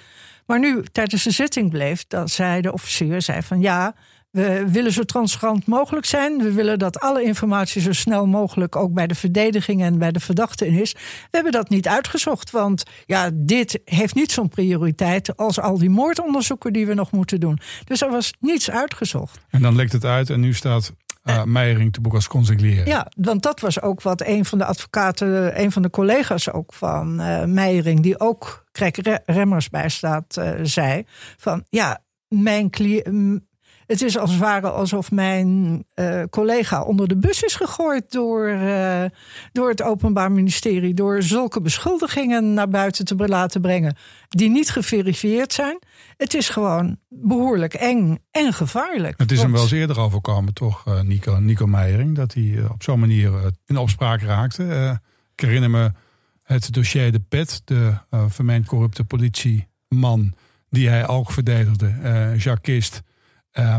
Maar 0.47 0.59
nu, 0.59 0.85
tijdens 0.93 1.23
de 1.23 1.31
zitting 1.31 1.71
bleef, 1.71 2.05
dat 2.09 2.31
zei 2.31 2.61
de 2.61 2.73
officier 2.73 3.23
zei 3.23 3.43
van 3.43 3.61
ja, 3.61 3.95
we 4.35 4.65
willen 4.69 4.93
zo 4.93 5.03
transparant 5.03 5.67
mogelijk 5.67 6.07
zijn. 6.07 6.39
We 6.39 6.53
willen 6.53 6.79
dat 6.79 7.01
alle 7.01 7.23
informatie 7.23 7.83
zo 7.83 7.93
snel 7.93 8.27
mogelijk 8.27 8.77
ook 8.77 8.93
bij 8.93 9.07
de 9.07 9.15
verdediging 9.15 9.83
en 9.83 9.99
bij 9.99 10.13
de 10.13 10.21
verdachte 10.21 10.67
in 10.67 10.81
is. 10.81 10.93
We 10.93 11.29
hebben 11.31 11.53
dat 11.53 11.69
niet 11.69 11.89
uitgezocht, 11.89 12.51
want 12.51 12.83
ja, 13.07 13.31
dit 13.33 13.81
heeft 13.85 14.15
niet 14.15 14.33
zo'n 14.33 14.49
prioriteit 14.49 15.37
als 15.37 15.61
al 15.61 15.79
die 15.79 15.91
moordonderzoeken 15.91 16.73
die 16.73 16.87
we 16.87 16.95
nog 16.95 17.11
moeten 17.13 17.41
doen. 17.41 17.59
Dus 17.85 18.03
er 18.03 18.11
was 18.11 18.33
niets 18.41 18.71
uitgezocht. 18.71 19.39
En 19.51 19.63
dan 19.63 19.77
lekt 19.77 19.93
het 19.93 20.05
uit 20.05 20.31
en 20.31 20.41
nu 20.41 20.55
staat 20.55 20.93
eh 21.23 21.45
Meijering 21.45 21.93
te 21.93 22.01
boek 22.01 22.15
als 22.15 22.29
consigliere. 22.29 22.87
Ja, 22.87 23.07
want 23.17 23.43
dat 23.43 23.61
was 23.61 23.81
ook 23.81 24.03
wat 24.03 24.27
een 24.27 24.45
van 24.45 24.59
de 24.59 24.65
advocaten, 24.65 25.61
een 25.61 25.73
van 25.73 25.83
de 25.83 25.91
collega's 25.91 26.51
ook 26.51 26.73
van 26.73 27.21
eh 27.21 27.45
Meijering, 27.45 28.01
die 28.01 28.21
ook 28.21 28.65
Krek 28.73 28.97
Re- 28.97 29.23
Remmers 29.27 29.69
bijstaat, 29.69 30.37
eh 30.37 30.51
zei: 30.63 31.05
van 31.37 31.65
ja, 31.71 32.03
mijn 32.29 32.71
cliënt. 32.71 33.41
Het 33.87 34.03
is 34.03 34.19
als 34.19 34.31
het 34.31 34.41
ware 34.41 34.71
alsof 34.71 35.11
mijn 35.11 35.85
eh, 35.95 36.23
collega 36.31 36.83
onder 36.83 37.09
de 37.09 37.17
bus 37.17 37.43
is 37.43 37.55
gegooid 37.55 38.13
door, 38.13 38.49
eh, 38.49 39.05
door 39.53 39.69
het 39.69 39.83
Openbaar 39.83 40.33
Ministerie. 40.33 40.95
Door 40.95 41.23
zulke 41.23 41.61
beschuldigingen 41.61 42.55
naar 42.55 42.69
buiten 42.69 43.05
te 43.05 43.15
laten 43.17 43.61
brengen. 43.61 43.97
die 44.29 44.51
niet 44.51 44.71
geverifieerd 44.71 45.53
zijn. 45.53 45.79
Het 46.17 46.35
is 46.35 46.49
gewoon 46.49 46.97
behoorlijk 47.09 47.75
eng 47.75 48.19
en 48.31 48.53
gevaarlijk. 48.53 49.19
Het 49.19 49.33
is 49.33 49.43
hem 49.43 49.53
wel 49.53 49.63
eens 49.63 49.71
eerder 49.71 50.01
overkomen, 50.01 50.55
toch, 50.55 50.87
eh, 50.87 51.01
Nico, 51.01 51.37
Nico 51.37 51.67
Meijering, 51.67 52.17
dat 52.17 52.35
hij 52.35 52.65
op 52.71 52.83
zo'n 52.83 53.01
manier 53.01 53.33
in 53.67 53.77
opspraak 53.77 54.21
raakte. 54.21 55.01
Ik 55.35 55.41
herinner 55.41 55.71
me 55.71 55.93
het 56.43 56.73
dossier 56.73 57.13
De 57.13 57.21
Pet, 57.21 57.63
de 57.65 57.95
vermeend 58.29 58.67
corrupte 58.67 59.05
politieman, 59.05 60.35
die 60.71 60.89
hij 60.89 61.09
ook 61.09 61.31
verdedigde, 61.31 61.95
Jacques 62.37 62.61
Kist. 62.61 63.03
Eh, 63.55 63.77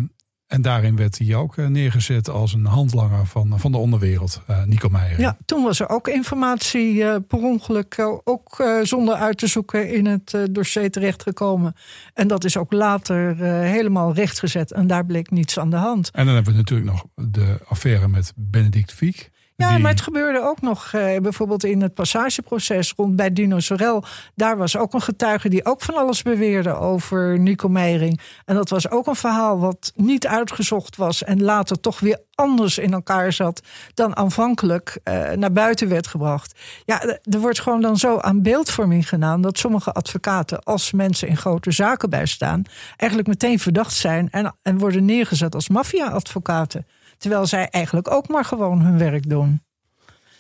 en 0.48 0.62
daarin 0.62 0.96
werd 0.96 1.18
hij 1.18 1.36
ook 1.36 1.58
eh, 1.58 1.68
neergezet 1.68 2.30
als 2.30 2.54
een 2.54 2.66
handlanger 2.66 3.26
van, 3.26 3.60
van 3.60 3.72
de 3.72 3.78
onderwereld, 3.78 4.42
eh, 4.48 4.64
Nico 4.64 4.90
Meijering. 4.90 5.20
Ja, 5.20 5.38
toen 5.46 5.64
was 5.64 5.80
er 5.80 5.90
ook 5.90 6.08
informatie 6.08 7.04
eh, 7.04 7.16
per 7.28 7.40
ongeluk, 7.40 8.20
ook 8.24 8.80
zonder 8.84 9.16
uit 9.16 9.38
te 9.38 9.48
zoeken, 9.48 9.94
in 9.94 10.06
het 10.06 10.38
dossier 10.52 10.92
terechtgekomen. 10.92 11.76
En 12.14 12.28
dat 12.28 12.44
is 12.44 12.58
ook 12.58 12.72
later 12.72 13.36
helemaal 13.64 14.14
rechtgezet 14.14 14.72
en 14.72 14.88
daar 14.88 15.06
bleek 15.06 15.32
niets 15.32 15.60
aan 15.60 15.70
de 15.70 15.76
hand. 15.76 16.10
En 16.12 16.26
dan 16.26 16.36
hebben 16.36 16.54
we 16.54 16.60
natuurlijk 16.60 16.90
nog 16.90 17.06
de 17.32 17.60
affaire 17.68 18.08
met 18.08 18.34
Benedict 18.36 18.94
Fiek. 18.94 19.32
Ja, 19.58 19.70
die- 19.70 19.80
maar 19.80 19.91
het 19.91 20.02
gebeurde 20.02 20.41
ook 20.41 20.62
nog 20.62 20.89
eh, 20.94 21.18
bijvoorbeeld 21.22 21.63
in 21.63 21.82
het 21.82 21.94
passageproces 21.94 22.94
rond 22.98 23.15
bij 23.15 23.34
Dino 23.34 23.60
Sorel. 23.60 24.04
Daar 24.36 24.58
was 24.58 24.78
ook 24.78 24.94
een 24.94 25.02
getuige 25.02 25.50
die 25.50 25.65
ook 25.65 25.82
van 25.82 25.96
alles 25.96 26.22
beweerde 26.22 26.74
over 26.74 27.39
Nico 27.39 27.68
Meijering. 27.70 28.20
En 28.46 28.56
dat 28.56 28.70
was 28.70 28.89
ook 28.89 29.08
een 29.08 29.15
verhaal 29.15 29.60
wat 29.60 29.91
niet 29.96 30.28
uitgezocht 30.28 30.96
was 30.96 31.24
en 31.24 31.44
later 31.44 31.80
toch 31.80 32.00
weer 32.00 32.20
anders 32.36 32.78
in 32.78 32.94
elkaar 32.94 33.34
zat 33.34 33.62
dan 33.94 34.15
aanvankelijk 34.15 35.00
eh, 35.04 35.32
naar 35.32 35.52
buiten 35.52 35.89
werd 35.89 36.08
gebracht. 36.08 36.60
Ja, 36.86 37.02
eh, 37.02 37.34
er 37.34 37.39
wordt 37.39 37.60
gewoon 37.62 37.82
dan 37.82 37.98
zo 37.98 38.18
aan 38.20 38.41
beeldvorming 38.41 39.10
gedaan 39.10 39.41
dat 39.41 39.58
sommige 39.58 39.91
advocaten, 39.91 40.63
als 40.63 40.91
mensen 40.91 41.28
in 41.28 41.38
grote 41.38 41.72
zaken 41.72 42.10
bijstaan, 42.10 42.62
eigenlijk 42.98 43.30
meteen 43.30 43.60
verdacht 43.60 43.94
zijn 43.94 44.28
en, 44.32 44.56
en 44.62 44.78
worden 44.78 45.06
neergezet 45.06 45.56
als 45.56 45.70
maffia-advocaten. 45.70 46.86
Terwijl 47.17 47.45
zij 47.45 47.69
eigenlijk 47.69 48.12
ook 48.12 48.28
maar 48.28 48.45
gewoon 48.45 48.82
hun 48.82 48.97
werk 48.97 49.30
doen. 49.30 49.63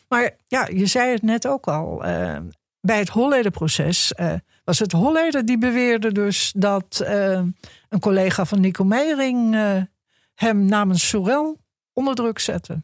Maar 0.09 0.31
ja, 0.47 0.67
je 0.73 0.85
zei 0.85 1.11
het 1.11 1.21
net 1.21 1.47
ook 1.47 1.67
al. 1.67 2.03
eh, 2.05 2.37
bij 2.81 2.97
het 2.99 3.09
Holleder-proces 3.09 4.13
eh, 4.13 4.33
was 4.63 4.79
het 4.79 4.91
Holleder 4.91 5.45
die 5.45 5.57
beweerde 5.57 6.11
dus 6.11 6.53
dat 6.57 6.99
eh, 6.99 7.31
een 7.89 7.99
collega 7.99 8.45
van 8.45 8.59
Nico 8.59 8.83
Meijering 8.83 9.55
hem 10.35 10.65
namens 10.65 11.07
Sorel 11.07 11.59
onder 11.93 12.15
druk 12.15 12.39
zette. 12.39 12.83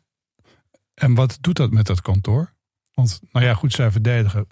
En 0.94 1.16
wat 1.16 1.38
doet 1.42 1.56
dat 1.56 1.72
met 1.72 1.86
dat 1.86 2.02
kantoor? 2.02 2.54
Want, 2.94 3.20
nou 3.32 3.46
ja, 3.46 3.54
goed, 3.54 3.74
zij 3.74 3.92
verdedigen 3.92 4.48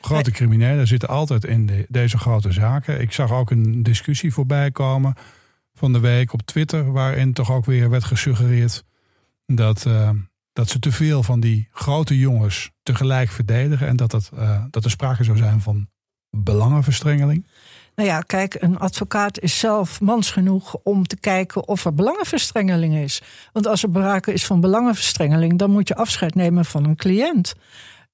grote 0.00 0.30
criminelen. 0.30 0.86
Zitten 0.86 1.08
altijd 1.08 1.44
in 1.44 1.66
de- 1.66 1.86
deze 1.88 2.18
grote 2.18 2.52
zaken. 2.52 3.00
Ik 3.00 3.12
zag 3.12 3.32
ook 3.32 3.50
een 3.50 3.82
discussie 3.82 4.32
voorbij 4.32 4.70
komen 4.70 5.14
van 5.74 5.92
de 5.92 6.00
week 6.00 6.32
op 6.32 6.42
Twitter. 6.42 6.92
Waarin 6.92 7.32
toch 7.32 7.50
ook 7.50 7.64
weer 7.64 7.90
werd 7.90 8.04
gesuggereerd 8.04 8.84
dat, 9.46 9.86
eh, 9.86 10.10
dat 10.52 10.68
ze 10.68 10.78
te 10.78 10.92
veel 10.92 11.22
van 11.22 11.40
die 11.40 11.68
grote 11.72 12.18
jongens 12.18 12.70
tegelijk 12.82 13.30
verdedigen. 13.30 13.86
En 13.86 13.96
dat, 13.96 14.10
dat, 14.10 14.30
eh, 14.36 14.64
dat 14.70 14.84
er 14.84 14.90
sprake 14.90 15.24
zou 15.24 15.36
zijn 15.36 15.60
van 15.60 15.88
belangenverstrengeling. 16.30 17.46
Nou 17.94 18.08
ja, 18.08 18.20
kijk, 18.20 18.56
een 18.58 18.78
advocaat 18.78 19.40
is 19.40 19.58
zelf 19.58 20.00
mans 20.00 20.30
genoeg 20.30 20.76
om 20.82 21.06
te 21.06 21.16
kijken 21.16 21.68
of 21.68 21.84
er 21.84 21.94
belangenverstrengeling 21.94 22.94
is. 22.94 23.22
Want 23.52 23.66
als 23.66 23.82
er 23.82 23.88
sprake 23.88 24.32
is 24.32 24.46
van 24.46 24.60
belangenverstrengeling, 24.60 25.58
dan 25.58 25.70
moet 25.70 25.88
je 25.88 25.94
afscheid 25.94 26.34
nemen 26.34 26.64
van 26.64 26.84
een 26.84 26.96
cliënt. 26.96 27.54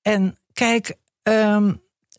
En 0.03 0.39
kijk, 0.53 0.97
ehm, 1.23 1.73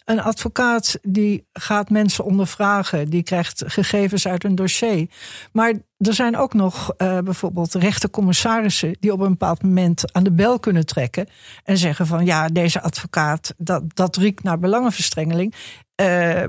een 0.10 0.22
advocaat 0.22 1.00
die 1.02 1.48
gaat 1.54 1.90
mensen 1.90 2.24
ondervragen, 2.24 3.10
die 3.10 3.24
krijgt 3.24 3.64
gegevens 3.66 4.28
uit 4.28 4.44
een 4.44 4.56
dossier. 4.56 5.10
Maar 5.52 5.74
er 5.98 6.14
zijn 6.14 6.38
ook 6.38 6.54
nog 6.54 6.94
eh, 6.98 7.18
bijvoorbeeld 7.18 7.74
rechtercommissarissen 7.74 8.96
die 9.00 9.14
op 9.14 9.20
een 9.20 9.30
bepaald 9.30 9.64
moment 9.64 10.14
aan 10.14 10.24
de 10.24 10.32
bel 10.32 10.60
kunnen 10.60 10.86
trekken 10.86 11.28
en 11.64 11.78
zeggen 11.78 12.08
van 12.08 12.26
ja, 12.26 12.48
deze 12.48 12.82
advocaat, 12.82 13.54
dat, 13.58 13.84
dat 13.96 14.16
riekt 14.16 14.44
naar 14.44 14.60
belangenverstrengeling. 14.60 15.54
Eh, 15.96 16.44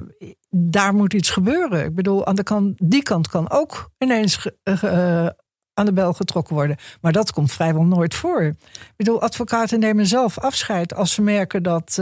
daar 0.51 0.95
moet 0.95 1.13
iets 1.13 1.31
gebeuren. 1.31 1.85
Ik 1.85 1.95
bedoel, 1.95 2.27
aan 2.27 2.35
de 2.35 2.43
kant, 2.43 2.79
die 2.83 3.03
kant 3.03 3.29
kan 3.29 3.51
ook 3.51 3.91
ineens 3.99 4.51
eh, 4.63 5.27
aan 5.75 5.87
de 5.87 5.93
bel 5.93 6.13
getrokken 6.13 6.55
worden. 6.55 6.77
Maar 7.01 7.13
dat 7.13 7.33
komt 7.33 7.53
vrijwel 7.53 7.85
nooit 7.85 8.15
voor. 8.15 8.43
Ik 8.43 8.97
bedoel, 8.97 9.23
advocaten 9.23 9.81
nemen 9.81 10.07
zelf 10.07 10.39
afscheid 10.39 10.95
als 10.95 11.13
ze 11.15 11.23
merken 11.23 11.63
dat. 11.63 11.99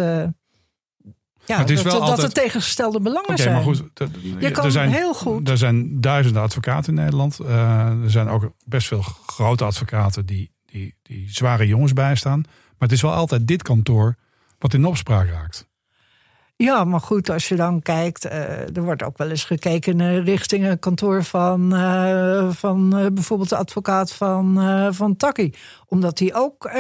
Ja, 1.49 1.59
het 1.59 1.71
is 1.71 1.83
dat, 1.83 1.93
wel 1.93 2.01
dat 2.01 2.11
altijd- 2.11 2.37
er 2.37 2.43
tegengestelde 2.43 3.01
belangen 3.01 3.29
Oké, 3.29 3.43
zijn. 3.43 3.55
maar 3.55 3.63
goed. 3.63 3.83
Je 4.39 4.51
kan 4.51 4.65
er 4.65 4.71
zijn, 4.71 4.91
heel 4.91 5.15
goed- 5.15 5.49
Er 5.49 5.59
zijn 5.59 6.01
duizenden 6.01 6.43
advocaten 6.43 6.89
in 6.97 7.01
Nederland. 7.03 7.39
Eh, 7.39 7.87
er 8.03 8.11
zijn 8.11 8.29
ook 8.29 8.51
best 8.65 8.87
veel 8.89 9.03
grote 9.27 9.65
advocaten 9.65 10.27
die, 10.27 10.51
die, 10.67 10.95
die 11.03 11.27
zware 11.31 11.67
jongens 11.67 11.93
bijstaan. 11.93 12.41
Maar 12.47 12.89
het 12.89 12.93
is 12.93 13.03
wel 13.03 13.13
altijd 13.13 13.47
dit 13.47 13.63
kantoor 13.63 14.15
wat 14.59 14.75
in 14.75 14.85
opspraak 14.85 15.29
raakt. 15.29 15.67
Ja, 16.57 16.85
maar 16.85 17.01
goed, 17.01 17.31
als 17.31 17.49
je 17.49 17.57
dan 17.57 17.83
kijkt, 17.83 18.25
eh, 18.25 18.77
er 18.77 18.83
wordt 18.83 19.03
ook 19.03 19.19
wel 19.19 19.31
eens 19.31 19.45
gekeken 19.45 20.25
richting 20.25 20.67
een 20.67 20.79
kantoor 20.79 21.25
van, 21.25 21.75
eh, 21.77 22.51
van 22.51 22.91
bijvoorbeeld 23.15 23.49
de 23.49 23.57
advocaat 23.57 24.13
van, 24.13 24.59
van 24.95 25.17
Taki. 25.17 25.55
Omdat 25.87 26.17
die 26.19 26.35
ook 26.35 26.71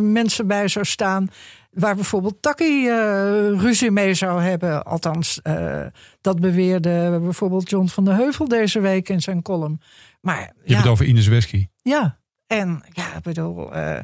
mensen 0.00 0.46
bij 0.46 0.68
zou 0.68 0.84
staan 0.84 1.28
waar 1.76 1.94
bijvoorbeeld 1.94 2.42
Taki 2.42 2.88
eh, 2.88 3.60
ruzie 3.60 3.90
mee 3.90 4.14
zou 4.14 4.42
hebben. 4.42 4.84
Althans, 4.84 5.42
eh, 5.42 5.86
dat 6.20 6.40
beweerde 6.40 7.18
bijvoorbeeld 7.22 7.70
John 7.70 7.86
van 7.86 8.04
der 8.04 8.14
Heuvel 8.14 8.48
deze 8.48 8.80
week 8.80 9.08
in 9.08 9.20
zijn 9.20 9.42
column. 9.42 9.80
Maar 10.20 10.40
Je 10.40 10.44
ja, 10.64 10.72
hebt 10.72 10.82
het 10.82 10.86
over 10.92 11.04
Ines 11.04 11.26
Wesky. 11.26 11.66
ja, 11.82 12.18
en 12.46 12.82
ja, 12.92 13.16
ik 13.16 13.22
bedoel, 13.22 13.72
eh, 13.74 13.98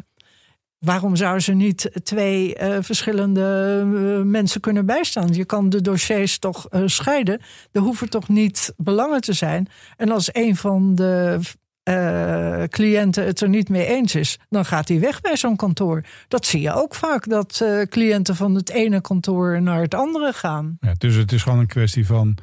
waarom 0.79 1.17
zou 1.17 1.41
ze 1.41 1.53
niet 1.53 1.91
twee 2.03 2.57
verschillende 2.81 3.83
mensen 4.25 4.61
kunnen 4.61 4.87
bijstaan? 4.87 5.33
Je 5.33 5.45
kan 5.45 5.69
de 5.69 5.81
dossiers 5.81 6.39
toch 6.39 6.69
scheiden. 6.85 7.41
Er 7.73 7.81
hoeven 7.81 8.11
toch 8.11 8.29
niet 8.29 8.75
belangen 8.77 9.21
te 9.21 9.33
zijn. 9.33 9.69
En 9.97 10.11
als 10.11 10.29
een 10.33 10.57
van 10.57 10.95
de 10.95 11.41
uh, 11.85 12.63
cliënten 12.65 13.25
het 13.27 13.41
er 13.41 13.49
niet 13.49 13.69
mee 13.69 13.87
eens 13.87 14.15
is, 14.15 14.39
dan 14.49 14.65
gaat 14.65 14.89
hij 14.89 15.01
weg 15.01 15.21
bij 15.21 15.37
zo'n 15.37 15.57
kantoor. 15.57 16.05
Dat 16.29 16.47
zie 16.47 16.61
je 16.61 16.73
ook 16.75 16.95
vaak, 16.95 17.29
dat 17.29 17.61
uh, 17.63 17.83
cliënten 17.83 18.37
van 18.37 18.55
het 18.55 18.71
ene 18.71 19.01
kantoor 19.01 19.63
naar 19.63 19.81
het 19.81 19.95
andere 19.95 20.33
gaan. 20.33 20.77
Ja, 20.81 20.93
dus 20.99 21.15
het 21.15 21.33
is 21.33 21.43
gewoon 21.43 21.59
een 21.59 21.67
kwestie 21.67 22.07
van 22.07 22.37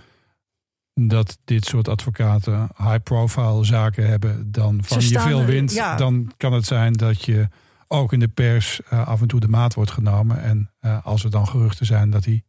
dat 0.93 1.37
dit 1.43 1.65
soort 1.65 1.87
advocaten 1.87 2.69
high-profile 2.77 3.63
zaken 3.65 4.07
hebben, 4.07 4.51
dan 4.51 4.79
van 4.83 5.01
je 5.01 5.19
veel 5.19 5.45
wint, 5.45 5.73
ja. 5.73 5.95
dan 5.95 6.31
kan 6.37 6.53
het 6.53 6.65
zijn 6.65 6.93
dat 6.93 7.25
je 7.25 7.47
ook 7.87 8.13
in 8.13 8.19
de 8.19 8.27
pers 8.27 8.81
uh, 8.93 9.07
af 9.07 9.21
en 9.21 9.27
toe 9.27 9.39
de 9.39 9.47
maat 9.47 9.73
wordt 9.73 9.91
genomen. 9.91 10.41
En 10.41 10.71
als 11.03 11.23
er 11.23 11.31
dan 11.31 11.47
geruchten 11.47 11.85
zijn 11.85 12.09
dat 12.09 12.23
die 12.23 12.43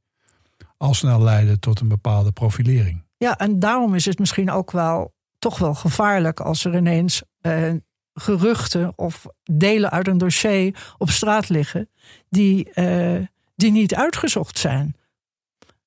al 0.76 0.94
snel 0.94 1.22
leiden 1.22 1.61
tot 1.61 1.81
een 1.81 1.88
bepaalde 1.88 2.33
profilering. 2.33 3.05
Ja, 3.16 3.38
en 3.38 3.59
daarom 3.59 3.94
is 3.94 4.05
het 4.05 4.18
misschien 4.18 4.50
ook 4.50 4.70
wel 4.70 5.14
toch 5.40 5.59
wel 5.59 5.74
gevaarlijk 5.74 6.40
als 6.40 6.64
er 6.64 6.76
ineens 6.76 7.22
uh, 7.42 7.72
geruchten 8.14 8.92
of 8.96 9.26
delen 9.42 9.90
uit 9.90 10.09
een 10.09 10.18
dossier 10.18 10.94
op 10.98 11.11
straat 11.11 11.48
liggen 11.48 11.88
die, 12.29 12.70
uh, 12.74 13.26
die 13.55 13.70
niet 13.70 13.94
uitgezocht 13.94 14.59
zijn. 14.59 14.96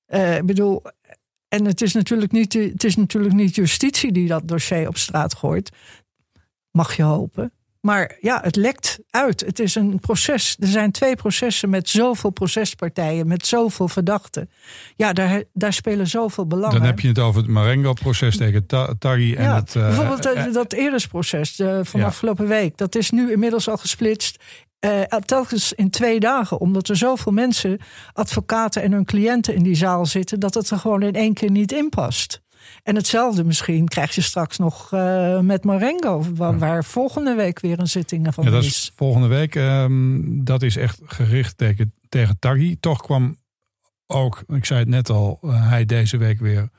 Uh, 0.07 0.37
ik 0.37 0.45
bedoel, 0.45 0.81
en 1.47 1.65
het 1.65 1.81
is, 1.81 1.93
natuurlijk 1.93 2.31
niet, 2.31 2.53
het 2.53 2.83
is 2.83 2.95
natuurlijk 2.95 3.33
niet 3.33 3.55
justitie 3.55 4.11
die 4.11 4.27
dat 4.27 4.47
dossier 4.47 4.87
op 4.87 4.97
straat 4.97 5.35
gooit. 5.35 5.71
Mag 6.71 6.95
je 6.95 7.03
hopen. 7.03 7.51
Maar 7.85 8.17
ja, 8.19 8.39
het 8.43 8.55
lekt 8.55 8.99
uit. 9.09 9.41
Het 9.41 9.59
is 9.59 9.75
een 9.75 9.99
proces. 9.99 10.55
Er 10.59 10.67
zijn 10.67 10.91
twee 10.91 11.15
processen 11.15 11.69
met 11.69 11.89
zoveel 11.89 12.29
procespartijen, 12.29 13.27
met 13.27 13.45
zoveel 13.45 13.87
verdachten. 13.87 14.49
Ja, 14.95 15.13
daar, 15.13 15.43
daar 15.53 15.73
spelen 15.73 16.07
zoveel 16.07 16.47
belangen. 16.47 16.77
Dan 16.77 16.85
heb 16.85 16.99
je 16.99 17.07
het 17.07 17.19
over 17.19 17.41
het 17.41 17.49
Marengo-proces 17.49 18.37
tegen 18.37 18.65
Tari 18.99 19.35
en 19.35 19.55
het. 19.55 19.75
Uh, 19.75 19.85
bijvoorbeeld 19.85 20.25
uh, 20.25 20.53
dat 20.53 20.73
Eres-proces 20.73 21.55
van 21.81 21.99
ja. 21.99 22.05
afgelopen 22.05 22.47
week. 22.47 22.77
Dat 22.77 22.95
is 22.95 23.09
nu 23.09 23.31
inmiddels 23.31 23.69
al 23.69 23.77
gesplitst. 23.77 24.43
Uh, 24.79 25.01
telkens 25.01 25.73
in 25.73 25.89
twee 25.89 26.19
dagen, 26.19 26.59
omdat 26.59 26.89
er 26.89 26.97
zoveel 26.97 27.31
mensen, 27.31 27.79
advocaten 28.13 28.81
en 28.81 28.91
hun 28.91 29.05
cliënten 29.05 29.55
in 29.55 29.63
die 29.63 29.75
zaal 29.75 30.05
zitten, 30.05 30.39
dat 30.39 30.53
het 30.53 30.69
er 30.69 30.77
gewoon 30.77 31.01
in 31.01 31.13
één 31.13 31.33
keer 31.33 31.51
niet 31.51 31.71
in 31.71 31.89
past. 31.89 32.42
En 32.83 32.95
hetzelfde 32.95 33.43
misschien 33.43 33.87
krijg 33.87 34.15
je 34.15 34.21
straks 34.21 34.57
nog 34.57 34.91
uh, 34.91 35.39
met 35.39 35.63
Marengo, 35.63 36.25
waar, 36.35 36.57
waar, 36.57 36.83
volgende 36.83 37.35
week 37.35 37.59
weer 37.59 37.79
een 37.79 37.87
zitting 37.87 38.33
van 38.33 38.43
ja, 38.43 38.49
dat 38.49 38.63
is. 38.63 38.91
Volgende 38.95 39.27
week, 39.27 39.55
um, 39.55 40.43
dat 40.43 40.61
is 40.61 40.75
echt 40.75 40.99
gericht 41.05 41.57
tegen, 41.57 41.93
tegen 42.09 42.39
Taghi. 42.39 42.77
Toch 42.79 43.01
kwam 43.01 43.37
ook, 44.07 44.43
ik 44.47 44.65
zei 44.65 44.79
het 44.79 44.89
net 44.89 45.09
al, 45.09 45.39
uh, 45.41 45.69
hij 45.69 45.85
deze 45.85 46.17
week 46.17 46.39
weer 46.39 46.69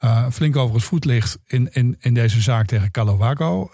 uh, 0.00 0.26
flink 0.30 0.56
over 0.56 0.74
het 0.74 0.84
voetlicht 0.84 1.38
in, 1.46 1.68
in, 1.72 1.96
in 2.00 2.14
deze 2.14 2.40
zaak 2.40 2.66
tegen 2.66 2.90
Calowago. 2.90 3.70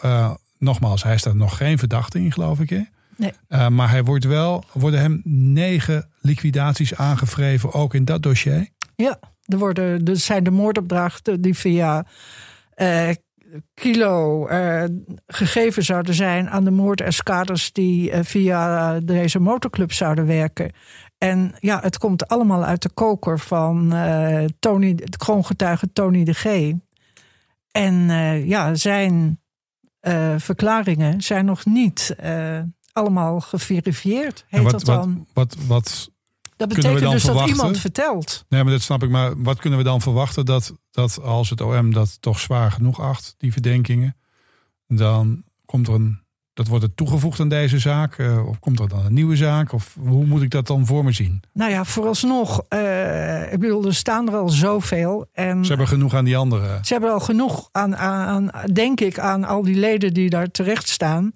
nogmaals, 0.58 1.02
hij 1.02 1.18
staat 1.18 1.34
nog 1.34 1.56
geen 1.56 1.78
verdachte 1.78 2.18
in, 2.18 2.32
geloof 2.32 2.60
ik. 2.60 2.70
Hè? 2.70 2.82
Nee. 3.16 3.70
maar 3.70 3.90
hij 3.90 4.04
wordt 4.04 4.24
wel, 4.24 4.64
worden 4.72 5.00
hem 5.00 5.20
negen 5.24 6.08
liquidaties 6.20 6.94
aangevreven, 6.94 7.72
ook 7.72 7.94
in 7.94 8.04
dat 8.04 8.22
dossier. 8.22 8.68
Ja. 8.96 9.18
Er, 9.46 9.58
worden, 9.58 10.04
er 10.04 10.16
zijn 10.16 10.44
de 10.44 10.50
moordopdrachten 10.50 11.40
die 11.40 11.54
via 11.54 12.06
uh, 12.76 13.08
kilo 13.74 14.48
uh, 14.48 14.84
gegeven 15.26 15.82
zouden 15.82 16.14
zijn 16.14 16.50
aan 16.50 16.64
de 16.64 16.70
moordeskaders 16.70 17.72
die 17.72 18.10
uh, 18.10 18.18
via 18.22 19.00
deze 19.00 19.38
motorclub 19.38 19.92
zouden 19.92 20.26
werken. 20.26 20.72
En 21.18 21.54
ja, 21.58 21.80
het 21.80 21.98
komt 21.98 22.28
allemaal 22.28 22.64
uit 22.64 22.82
de 22.82 22.90
koker 22.94 23.38
van 23.38 23.94
Tony, 24.58 24.88
het 24.88 25.16
kroongetuige 25.16 25.92
Tony 25.92 26.24
de 26.24 26.34
G. 26.34 26.72
En 27.70 27.94
ja, 28.46 28.74
zijn 28.74 29.40
verklaringen 30.36 31.20
zijn 31.22 31.44
nog 31.44 31.64
niet 31.64 32.16
allemaal 32.92 33.40
geverifieerd. 33.40 34.44
Heet 34.48 34.62
wat, 34.62 34.72
dat 34.72 34.84
dan? 34.84 35.26
Wat, 35.32 35.54
wat, 35.54 35.66
wat 35.66 36.10
dat 36.56 36.68
betekent 36.68 37.10
dus 37.10 37.24
verwachten? 37.24 37.34
dat 37.34 37.48
iemand 37.48 37.78
vertelt. 37.78 38.44
Nee, 38.48 38.62
maar 38.62 38.72
dat 38.72 38.82
snap 38.82 39.02
ik. 39.02 39.10
Maar 39.10 39.42
wat 39.42 39.58
kunnen 39.58 39.78
we 39.78 39.84
dan 39.84 40.00
verwachten 40.00 40.44
dat, 40.44 40.72
dat 40.90 41.22
als 41.22 41.50
het 41.50 41.60
OM 41.60 41.92
dat 41.92 42.16
toch 42.20 42.38
zwaar 42.38 42.72
genoeg 42.72 43.00
acht, 43.00 43.34
die 43.38 43.52
verdenkingen, 43.52 44.16
dan 44.86 45.42
komt 45.64 45.88
er 45.88 45.94
een. 45.94 46.24
Dat 46.52 46.66
wordt 46.66 46.84
het 46.84 46.96
toegevoegd 46.96 47.40
aan 47.40 47.48
deze 47.48 47.78
zaak? 47.78 48.18
Uh, 48.18 48.48
of 48.48 48.58
komt 48.58 48.80
er 48.80 48.88
dan 48.88 49.04
een 49.04 49.14
nieuwe 49.14 49.36
zaak? 49.36 49.72
Of 49.72 49.96
hoe 50.00 50.26
moet 50.26 50.42
ik 50.42 50.50
dat 50.50 50.66
dan 50.66 50.86
voor 50.86 51.04
me 51.04 51.12
zien? 51.12 51.42
Nou 51.52 51.70
ja, 51.70 51.84
vooralsnog. 51.84 52.62
Uh, 52.68 53.52
ik 53.52 53.58
bedoel, 53.58 53.86
er 53.86 53.94
staan 53.94 54.28
er 54.28 54.36
al 54.36 54.48
zoveel. 54.48 55.28
En 55.32 55.64
ze 55.64 55.68
hebben 55.68 55.88
genoeg 55.88 56.14
aan 56.14 56.24
die 56.24 56.36
andere. 56.36 56.78
Ze 56.82 56.92
hebben 56.92 57.12
al 57.12 57.20
genoeg 57.20 57.68
aan, 57.72 57.96
aan, 57.96 58.50
denk 58.72 59.00
ik, 59.00 59.18
aan 59.18 59.44
al 59.44 59.62
die 59.62 59.74
leden 59.76 60.14
die 60.14 60.30
daar 60.30 60.50
terecht 60.50 60.88
staan. 60.88 61.32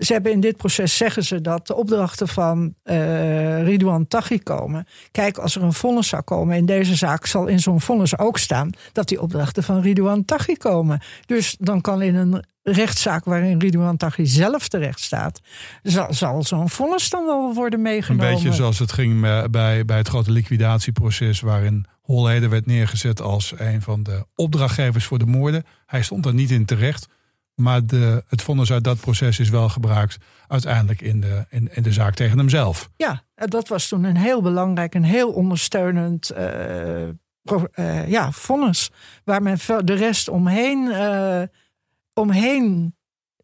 Ze 0.00 0.12
hebben 0.12 0.32
in 0.32 0.40
dit 0.40 0.56
proces, 0.56 0.96
zeggen 0.96 1.24
ze, 1.24 1.40
dat 1.40 1.66
de 1.66 1.74
opdrachten 1.74 2.28
van 2.28 2.74
uh, 2.84 3.62
Ridouan 3.62 4.06
Taghi 4.06 4.38
komen. 4.38 4.86
Kijk, 5.10 5.38
als 5.38 5.56
er 5.56 5.62
een 5.62 5.72
vonnis 5.72 6.08
zou 6.08 6.22
komen 6.22 6.56
in 6.56 6.66
deze 6.66 6.94
zaak, 6.94 7.26
zal 7.26 7.46
in 7.46 7.58
zo'n 7.58 7.80
vonnis 7.80 8.18
ook 8.18 8.38
staan 8.38 8.70
dat 8.92 9.08
die 9.08 9.20
opdrachten 9.20 9.62
van 9.62 9.80
Ridouan 9.80 10.24
Taghi 10.24 10.56
komen. 10.56 11.00
Dus 11.26 11.56
dan 11.58 11.80
kan 11.80 12.02
in 12.02 12.14
een 12.14 12.44
rechtszaak 12.62 13.24
waarin 13.24 13.58
Ridouan 13.58 13.96
Taghi 13.96 14.26
zelf 14.26 14.68
terecht 14.68 15.00
staat, 15.00 15.40
zal, 15.82 16.14
zal 16.14 16.42
zo'n 16.42 16.70
vonnis 16.70 17.10
dan 17.10 17.24
wel 17.26 17.54
worden 17.54 17.82
meegenomen. 17.82 18.26
Een 18.26 18.34
beetje 18.34 18.52
zoals 18.52 18.78
het 18.78 18.92
ging 18.92 19.20
bij, 19.50 19.84
bij 19.84 19.96
het 19.96 20.08
grote 20.08 20.30
liquidatieproces, 20.30 21.40
waarin 21.40 21.86
Holleder 22.00 22.50
werd 22.50 22.66
neergezet 22.66 23.20
als 23.20 23.52
een 23.56 23.82
van 23.82 24.02
de 24.02 24.26
opdrachtgevers 24.34 25.04
voor 25.04 25.18
de 25.18 25.26
moorden. 25.26 25.64
Hij 25.86 26.02
stond 26.02 26.26
er 26.26 26.34
niet 26.34 26.50
in 26.50 26.64
terecht. 26.64 27.08
Maar 27.60 27.86
de, 27.86 28.24
het 28.28 28.42
vonnis 28.42 28.72
uit 28.72 28.84
dat 28.84 29.00
proces 29.00 29.38
is 29.38 29.48
wel 29.48 29.68
gebruikt 29.68 30.18
uiteindelijk 30.48 31.00
in 31.00 31.20
de, 31.20 31.44
in, 31.48 31.68
in 31.72 31.82
de 31.82 31.92
zaak 31.92 32.14
tegen 32.14 32.38
hemzelf. 32.38 32.90
Ja, 32.96 33.22
dat 33.34 33.68
was 33.68 33.88
toen 33.88 34.04
een 34.04 34.16
heel 34.16 34.42
belangrijk 34.42 34.94
en 34.94 35.02
heel 35.02 35.32
ondersteunend 35.32 36.32
uh, 36.36 37.08
uh, 37.74 38.08
ja, 38.08 38.32
vonnis. 38.32 38.90
Waar 39.24 39.42
men 39.42 39.58
de 39.84 39.94
rest 39.94 40.28
omheen, 40.28 40.86
uh, 40.86 41.42
omheen 42.14 42.94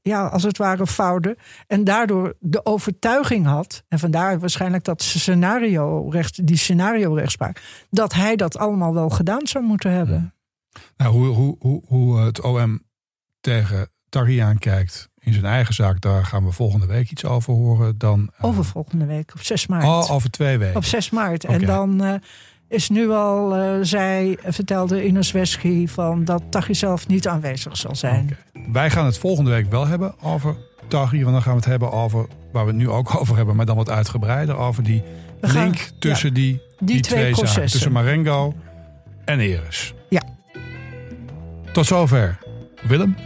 ja, 0.02 0.26
als 0.26 0.42
het 0.42 0.58
ware 0.58 0.86
vouwde. 0.86 1.36
En 1.66 1.84
daardoor 1.84 2.34
de 2.40 2.66
overtuiging 2.66 3.46
had. 3.46 3.84
En 3.88 3.98
vandaar 3.98 4.38
waarschijnlijk 4.38 4.84
dat 4.84 5.02
scenario 5.02 6.08
recht, 6.08 6.46
die 6.46 6.56
scenario 6.56 7.14
rechtspraak. 7.14 7.86
Dat 7.90 8.12
hij 8.12 8.36
dat 8.36 8.56
allemaal 8.56 8.94
wel 8.94 9.08
gedaan 9.08 9.46
zou 9.46 9.64
moeten 9.64 9.90
hebben. 9.90 10.34
Nou, 10.96 11.12
hoe, 11.12 11.26
hoe, 11.26 11.56
hoe, 11.58 11.82
hoe 11.86 12.20
het 12.20 12.40
OM 12.40 12.82
tegen 13.40 13.88
Taghi 14.08 14.38
aankijkt 14.38 15.08
in 15.26 15.32
zijn 15.32 15.44
eigen 15.44 15.74
zaak, 15.74 16.00
daar 16.00 16.24
gaan 16.24 16.44
we 16.44 16.52
volgende 16.52 16.86
week 16.86 17.10
iets 17.10 17.24
over 17.24 17.52
horen. 17.52 17.98
Dan, 17.98 18.30
uh, 18.38 18.44
over 18.44 18.64
volgende 18.64 19.04
week, 19.04 19.32
op 19.34 19.42
6 19.42 19.66
maart. 19.66 19.84
Oh, 19.84 20.10
over 20.10 20.30
twee 20.30 20.58
weken. 20.58 20.76
Op 20.76 20.84
6 20.84 21.10
maart. 21.10 21.44
Okay. 21.44 21.56
En 21.56 21.66
dan 21.66 22.04
uh, 22.04 22.14
is 22.68 22.88
nu 22.88 23.10
al, 23.10 23.58
uh, 23.58 23.78
zij 23.82 24.38
vertelde 24.44 25.06
Ines 25.06 25.32
Weschi 25.32 25.88
van 25.88 26.24
dat 26.24 26.42
Taghi 26.50 26.74
zelf 26.74 27.08
niet 27.08 27.28
aanwezig 27.28 27.76
zal 27.76 27.94
zijn. 27.94 28.38
Okay. 28.54 28.72
Wij 28.72 28.90
gaan 28.90 29.04
het 29.04 29.18
volgende 29.18 29.50
week 29.50 29.70
wel 29.70 29.86
hebben 29.86 30.14
over 30.20 30.56
Taghi, 30.88 31.20
want 31.20 31.32
dan 31.32 31.42
gaan 31.42 31.52
we 31.52 31.58
het 31.58 31.68
hebben 31.68 31.92
over 31.92 32.26
waar 32.52 32.64
we 32.64 32.70
het 32.70 32.80
nu 32.80 32.88
ook 32.88 33.14
over 33.20 33.36
hebben, 33.36 33.56
maar 33.56 33.66
dan 33.66 33.76
wat 33.76 33.90
uitgebreider 33.90 34.56
over 34.56 34.82
die 34.82 35.02
we 35.40 35.52
link 35.52 35.78
gaan, 35.78 35.98
tussen 35.98 36.28
ja, 36.28 36.34
die, 36.34 36.52
die, 36.52 36.62
die, 36.78 37.00
twee, 37.00 37.18
twee 37.18 37.30
processen. 37.30 37.54
Zaken, 37.54 37.70
tussen 37.70 37.92
Marengo 37.92 38.54
en 39.24 39.40
Eres. 39.40 39.94
Ja. 40.08 40.22
Tot 41.72 41.86
zover. 41.86 42.38
Willem? 42.82 43.16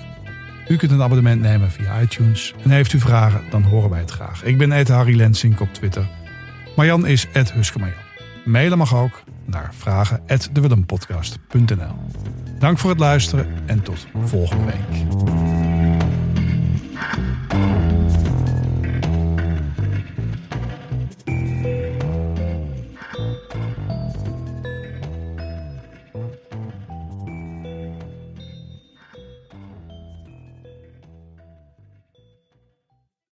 U 0.70 0.76
kunt 0.76 0.90
een 0.90 1.02
abonnement 1.02 1.40
nemen 1.40 1.70
via 1.70 2.00
iTunes. 2.00 2.54
En 2.62 2.70
heeft 2.70 2.92
u 2.92 3.00
vragen, 3.00 3.42
dan 3.50 3.62
horen 3.62 3.90
wij 3.90 4.00
het 4.00 4.10
graag. 4.10 4.44
Ik 4.44 4.58
ben 4.58 4.72
Ed 4.72 4.88
Harry 4.88 5.16
Lensink 5.16 5.60
op 5.60 5.74
Twitter. 5.74 6.08
Marjan 6.76 7.06
is 7.06 7.26
Ed 7.32 7.52
Huskemarjan. 7.52 7.98
Mailen 8.44 8.78
mag 8.78 8.94
ook 8.94 9.22
naar 9.44 9.70
vragen@dewillempodcast.nl. 9.74 11.94
Dank 12.58 12.78
voor 12.78 12.90
het 12.90 12.98
luisteren 12.98 13.46
en 13.66 13.82
tot 13.82 14.06
volgende 14.24 14.64
week. 14.64 14.84